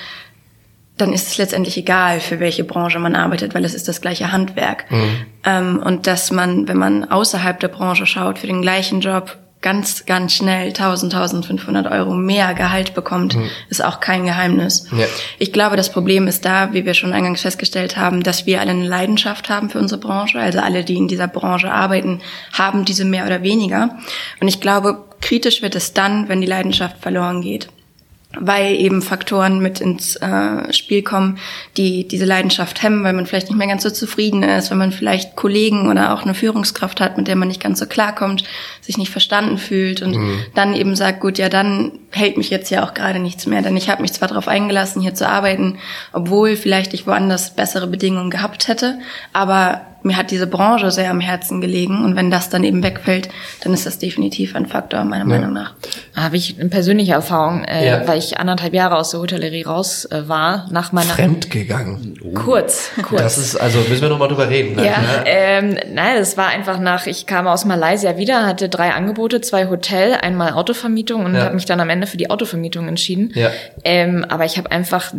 [0.99, 4.33] dann ist es letztendlich egal, für welche Branche man arbeitet, weil es ist das gleiche
[4.33, 4.91] Handwerk.
[4.91, 5.17] Mhm.
[5.45, 10.05] Ähm, und dass man, wenn man außerhalb der Branche schaut, für den gleichen Job ganz,
[10.07, 13.49] ganz schnell 1000, 1500 Euro mehr Gehalt bekommt, mhm.
[13.71, 14.87] ist auch kein Geheimnis.
[14.97, 15.07] Ja.
[15.39, 18.73] Ich glaube, das Problem ist da, wie wir schon eingangs festgestellt haben, dass wir alle
[18.73, 20.39] eine Leidenschaft haben für unsere Branche.
[20.39, 22.21] Also alle, die in dieser Branche arbeiten,
[22.53, 23.97] haben diese mehr oder weniger.
[24.41, 27.69] Und ich glaube, kritisch wird es dann, wenn die Leidenschaft verloren geht
[28.39, 31.39] weil eben Faktoren mit ins äh, Spiel kommen,
[31.77, 34.93] die diese Leidenschaft hemmen, weil man vielleicht nicht mehr ganz so zufrieden ist, wenn man
[34.93, 38.45] vielleicht Kollegen oder auch eine Führungskraft hat, mit der man nicht ganz so klarkommt,
[38.83, 40.41] sich nicht verstanden fühlt und mhm.
[40.55, 43.77] dann eben sagt, gut, ja, dann hält mich jetzt ja auch gerade nichts mehr, denn
[43.77, 45.79] ich habe mich zwar darauf eingelassen, hier zu arbeiten,
[46.13, 48.99] obwohl vielleicht ich woanders bessere Bedingungen gehabt hätte,
[49.33, 53.29] aber mir hat diese Branche sehr am Herzen gelegen und wenn das dann eben wegfällt,
[53.63, 55.39] dann ist das definitiv ein Faktor meiner ja.
[55.39, 55.75] Meinung nach.
[56.15, 58.09] Habe ich eine persönliche Erfahrung, äh, ja.
[58.09, 62.19] weil ich anderthalb Jahre aus der Hotellerie raus äh, war nach meiner fremdgegangen.
[62.23, 62.35] Oh.
[62.35, 63.23] Kurz, kurz.
[63.23, 64.77] Das ist also müssen wir noch mal drüber reden.
[64.77, 64.87] Ne?
[64.87, 67.07] Ja, ähm, nein, das war einfach nach.
[67.07, 71.45] Ich kam aus Malaysia wieder, hatte drei Angebote, zwei Hotel, einmal Autovermietung und ja.
[71.45, 73.33] habe mich dann am Ende für die Autovermietung entschieden.
[73.35, 73.51] Ja.
[73.85, 75.13] Ähm, aber ich habe einfach,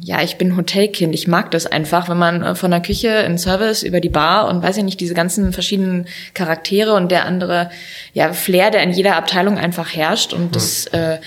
[0.00, 1.14] ja, ich bin Hotelkind.
[1.14, 4.48] Ich mag das einfach, wenn man äh, von der Küche in Service über die Bar
[4.48, 7.70] und weiß ja nicht, diese ganzen verschiedenen Charaktere und der andere
[8.12, 10.32] ja, Flair, der in jeder Abteilung einfach herrscht.
[10.32, 11.18] Und das äh,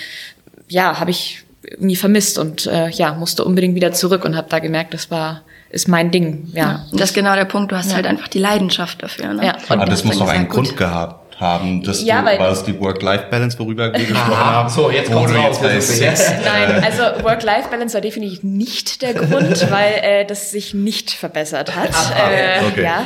[0.69, 4.59] ja, habe ich irgendwie vermisst und äh, ja, musste unbedingt wieder zurück und habe da
[4.59, 5.41] gemerkt, das war
[5.74, 6.49] ist mein Ding.
[6.53, 7.71] Ja, ja das ist genau der Punkt.
[7.71, 7.95] Du hast ja.
[7.95, 9.34] halt einfach die Leidenschaft dafür.
[9.34, 9.43] Ne?
[9.43, 9.55] Ja.
[9.55, 12.79] Und Aber das muss doch einen Grund gehabt haben, dass ja, du, war es die
[12.79, 14.69] Work-Life-Balance, worüber wir gesprochen haben?
[14.69, 15.59] So, jetzt kommt raus.
[15.61, 16.31] Jetzt yes.
[16.43, 21.89] Nein, also Work-Life-Balance war definitiv nicht der Grund, weil äh, das sich nicht verbessert hat.
[21.93, 22.84] Ah, äh, okay.
[22.84, 23.05] Ja,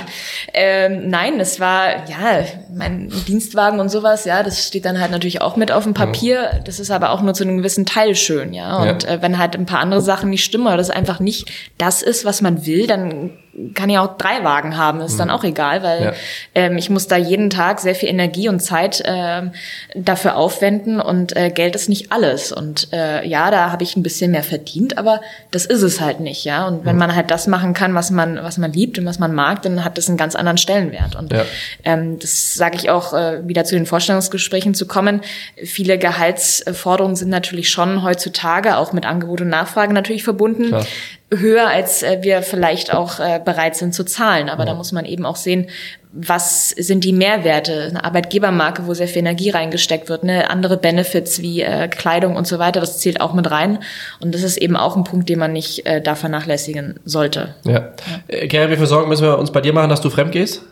[0.53, 4.25] ähm, nein, es war ja mein Dienstwagen und sowas.
[4.25, 6.51] Ja, das steht dann halt natürlich auch mit auf dem Papier.
[6.53, 6.63] Mhm.
[6.65, 8.53] Das ist aber auch nur zu einem gewissen Teil schön.
[8.53, 9.09] Ja, und ja.
[9.09, 12.25] Äh, wenn halt ein paar andere Sachen nicht stimmen oder das einfach nicht das ist,
[12.25, 13.31] was man will, dann
[13.73, 15.33] kann ich auch drei Wagen haben, ist dann mhm.
[15.33, 16.13] auch egal, weil ja.
[16.53, 19.51] ähm, ich muss da jeden Tag sehr viel Energie und Zeit ähm,
[19.95, 22.51] dafür aufwenden und äh, Geld ist nicht alles.
[22.51, 26.19] Und äh, ja, da habe ich ein bisschen mehr verdient, aber das ist es halt
[26.19, 26.67] nicht, ja.
[26.67, 26.99] Und wenn mhm.
[26.99, 29.83] man halt das machen kann, was man was man liebt und was man mag, dann
[29.83, 31.15] hat das einen ganz anderen Stellenwert.
[31.15, 31.43] Und ja.
[31.83, 35.21] ähm, das sage ich auch äh, wieder zu den Vorstellungsgesprächen zu kommen.
[35.63, 40.67] Viele Gehaltsforderungen sind natürlich schon heutzutage auch mit Angebot und Nachfrage natürlich verbunden.
[40.67, 40.85] Klar
[41.29, 44.49] höher, als äh, wir vielleicht auch äh, bereit sind zu zahlen.
[44.49, 44.71] Aber ja.
[44.71, 45.67] da muss man eben auch sehen,
[46.13, 47.87] was sind die Mehrwerte?
[47.89, 50.49] Eine Arbeitgebermarke, wo sehr viel Energie reingesteckt wird, ne?
[50.49, 53.79] andere Benefits wie äh, Kleidung und so weiter, das zählt auch mit rein.
[54.19, 57.55] Und das ist eben auch ein Punkt, den man nicht äh, da vernachlässigen sollte.
[57.65, 57.71] Ja.
[57.73, 57.91] ja.
[58.27, 60.63] Äh, Gerrit, wie viel Sorgen müssen wir uns bei dir machen, dass du fremd gehst?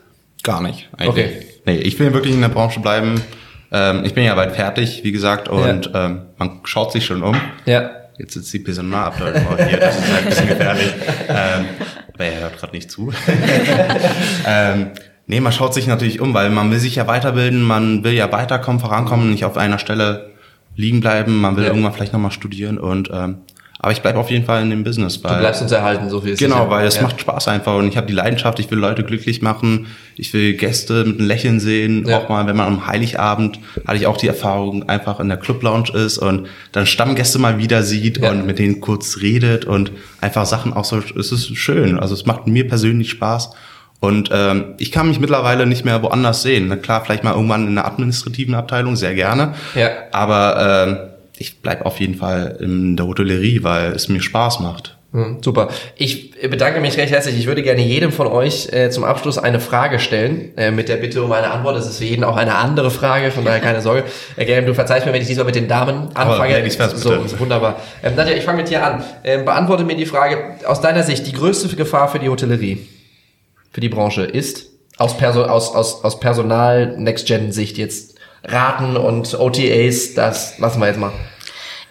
[0.44, 0.90] Gar nicht.
[0.98, 1.10] Eigentlich.
[1.10, 1.48] Okay.
[1.66, 3.22] Nee, ich will wirklich in der Branche bleiben.
[3.72, 6.06] Ähm, ich bin ja bald fertig, wie gesagt, und ja.
[6.06, 7.36] ähm, man schaut sich schon um.
[7.66, 8.05] Ja.
[8.18, 10.94] Jetzt sitzt die Personalabteilung hier, das ist halt ein bisschen gefährlich.
[11.28, 11.66] Ähm,
[12.14, 13.12] aber er hört gerade nicht zu.
[14.48, 14.92] ähm,
[15.28, 18.32] nee, man schaut sich natürlich um, weil man will sich ja weiterbilden, man will ja
[18.32, 20.32] weiterkommen, vorankommen, nicht auf einer Stelle
[20.78, 21.70] liegen bleiben, man will ja.
[21.70, 23.40] irgendwann vielleicht nochmal studieren und ähm,
[23.86, 25.24] aber ich bleibe auf jeden Fall in dem Business.
[25.24, 27.04] Weil, du bleibst uns erhalten, so viel ist Genau, weil es ja.
[27.04, 30.54] macht Spaß einfach und ich habe die Leidenschaft, ich will Leute glücklich machen, ich will
[30.54, 32.04] Gäste mit einem Lächeln sehen.
[32.08, 32.18] Ja.
[32.18, 35.62] Auch mal, wenn man am Heiligabend, hatte ich auch die Erfahrung, einfach in der Club
[35.62, 38.32] Lounge ist und dann Stammgäste mal wieder sieht ja.
[38.32, 42.00] und mit denen kurz redet und einfach Sachen auch so, es ist schön.
[42.00, 43.52] Also es macht mir persönlich Spaß.
[44.00, 46.70] Und ähm, ich kann mich mittlerweile nicht mehr woanders sehen.
[46.70, 49.54] Na klar, vielleicht mal irgendwann in der administrativen Abteilung, sehr gerne.
[49.76, 49.90] Ja.
[50.12, 50.98] Aber ähm,
[51.38, 54.98] ich bleib auf jeden Fall in der Hotellerie, weil es mir Spaß macht.
[55.16, 55.70] Mhm, super.
[55.96, 57.38] Ich bedanke mich recht herzlich.
[57.38, 60.98] Ich würde gerne jedem von euch äh, zum Abschluss eine Frage stellen, äh, mit der
[60.98, 61.78] Bitte um eine Antwort.
[61.78, 64.04] Es ist für jeden auch eine andere Frage, von daher keine Sorge.
[64.36, 66.62] Äh, Gerem, du verzeihst mir, wenn ich diesmal mit den Damen anfange.
[66.62, 67.80] Oh, was, so, so, wunderbar.
[68.04, 69.06] Ähm, Nadja, ich fange mit dir an.
[69.24, 72.86] Ähm, beantworte mir die Frage, aus deiner Sicht, die größte Gefahr für die Hotellerie,
[73.72, 78.15] für die Branche ist, aus, Perso aus, aus, aus Personal Next-Gen-Sicht jetzt
[78.46, 81.12] Raten und OTAs, das lassen wir jetzt mal.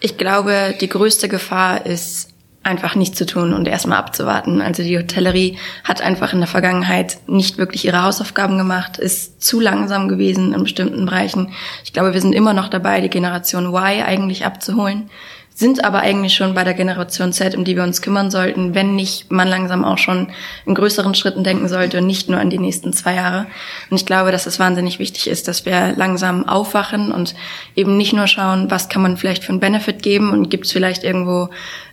[0.00, 2.28] Ich glaube, die größte Gefahr ist
[2.62, 4.60] einfach nichts zu tun und erstmal abzuwarten.
[4.60, 9.60] Also die Hotellerie hat einfach in der Vergangenheit nicht wirklich ihre Hausaufgaben gemacht, ist zu
[9.60, 11.52] langsam gewesen in bestimmten Bereichen.
[11.84, 15.10] Ich glaube, wir sind immer noch dabei, die Generation Y eigentlich abzuholen
[15.56, 18.96] sind aber eigentlich schon bei der Generation Z, um die wir uns kümmern sollten, wenn
[18.96, 20.32] nicht man langsam auch schon
[20.66, 23.46] in größeren Schritten denken sollte und nicht nur an die nächsten zwei Jahre.
[23.88, 27.36] Und ich glaube, dass es wahnsinnig wichtig ist, dass wir langsam aufwachen und
[27.76, 30.72] eben nicht nur schauen, was kann man vielleicht für einen Benefit geben und gibt es
[30.72, 31.50] vielleicht irgendwo,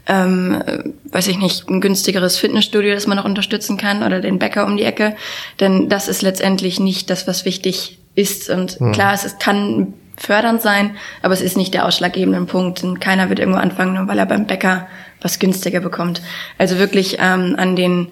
[0.08, 0.64] ähm,
[1.12, 4.76] weiß ich nicht, ein günstigeres Fitnessstudio, das man noch unterstützen kann oder den Bäcker um
[4.76, 5.16] die Ecke.
[5.60, 8.50] Denn das ist letztendlich nicht das, was wichtig ist.
[8.50, 8.92] Und mhm.
[8.92, 9.94] klar, es kann
[10.24, 12.84] fördernd sein, aber es ist nicht der ausschlaggebende Punkt.
[12.84, 14.88] Und keiner wird irgendwo anfangen, nur weil er beim Bäcker
[15.22, 16.22] was günstiger bekommt.
[16.58, 18.08] Also wirklich ähm, an den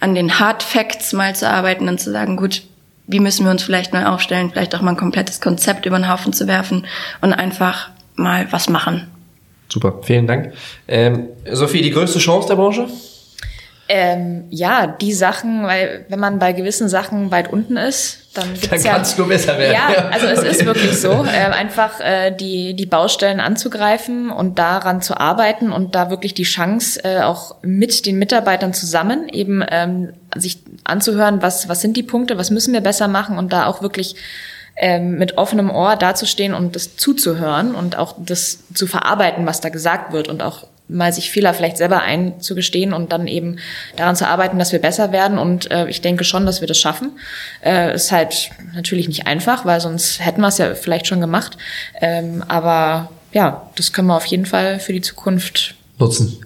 [0.00, 2.62] an den Hard Facts mal zu arbeiten und zu sagen, gut,
[3.06, 6.10] wie müssen wir uns vielleicht neu aufstellen, vielleicht auch mal ein komplettes Konzept über den
[6.10, 6.86] Haufen zu werfen
[7.20, 9.08] und einfach mal was machen.
[9.68, 10.52] Super, vielen Dank.
[10.88, 12.86] Ähm, Sophie, die größte Chance der Branche?
[13.86, 18.82] Ähm, ja, die Sachen, weil wenn man bei gewissen Sachen weit unten ist, dann, dann
[18.82, 19.74] kannst ja, du besser werden.
[19.74, 25.02] Ja, also es ist wirklich so, äh, einfach äh, die die Baustellen anzugreifen und daran
[25.02, 30.14] zu arbeiten und da wirklich die Chance äh, auch mit den Mitarbeitern zusammen eben ähm,
[30.34, 33.82] sich anzuhören, was was sind die Punkte, was müssen wir besser machen und da auch
[33.82, 34.16] wirklich
[34.76, 39.68] ähm, mit offenem Ohr dazustehen und das zuzuhören und auch das zu verarbeiten, was da
[39.68, 43.56] gesagt wird und auch mal sich Fehler vielleicht selber einzugestehen und dann eben
[43.96, 45.38] daran zu arbeiten, dass wir besser werden.
[45.38, 47.12] Und äh, ich denke schon, dass wir das schaffen.
[47.64, 51.56] Äh, ist halt natürlich nicht einfach, weil sonst hätten wir es ja vielleicht schon gemacht.
[52.00, 56.44] Ähm, aber ja, das können wir auf jeden Fall für die Zukunft nutzen.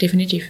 [0.00, 0.48] Definitiv.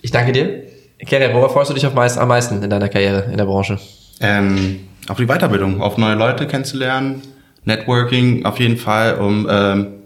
[0.00, 0.62] Ich danke dir.
[1.06, 3.78] Kerry, worauf freust du dich auf meist, am meisten in deiner Karriere in der Branche?
[4.20, 7.22] Ähm, auf die Weiterbildung, auf neue Leute kennenzulernen,
[7.64, 9.97] Networking auf jeden Fall, um ähm,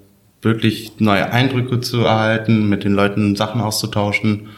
[0.42, 4.48] wirklich neue Eindrücke zu erhalten, mit den Leuten Sachen auszutauschen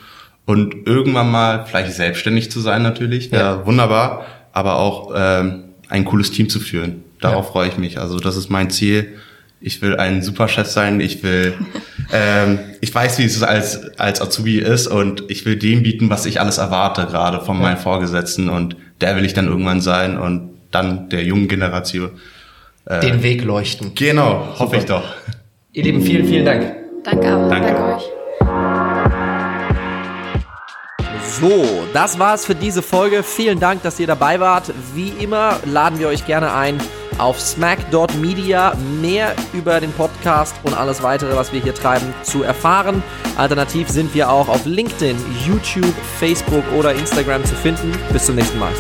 [0.47, 3.65] und irgendwann mal vielleicht selbstständig zu sein natürlich, ja.
[3.65, 7.03] wunderbar, aber auch ähm, ein cooles Team zu führen.
[7.21, 7.53] Darauf ja.
[7.53, 7.99] freue ich mich.
[7.99, 9.15] Also das ist mein Ziel.
[9.61, 11.01] Ich will ein super Chef sein.
[11.01, 11.55] Ich will,
[12.13, 16.27] ähm, ich weiß, wie es als als Azubi ist und ich will dem bieten, was
[16.27, 20.51] ich alles erwarte gerade von meinen Vorgesetzten und der will ich dann irgendwann sein und
[20.71, 22.11] dann der jungen Generation
[22.87, 23.95] äh, den Weg leuchten.
[23.95, 25.05] Genau, hoffe ich doch.
[25.77, 26.73] Ihr Lieben, vielen, vielen Dank.
[27.03, 27.49] Danke auch.
[27.49, 28.05] Danke, Danke euch.
[31.41, 33.25] So, das war's für diese Folge.
[33.25, 34.73] Vielen Dank, dass ihr dabei wart.
[34.95, 36.79] Wie immer laden wir euch gerne ein,
[37.19, 43.03] auf smack.media mehr über den Podcast und alles weitere, was wir hier treiben, zu erfahren.
[43.37, 47.91] Alternativ sind wir auch auf LinkedIn, YouTube, Facebook oder Instagram zu finden.
[48.13, 48.73] Bis zum nächsten Mal.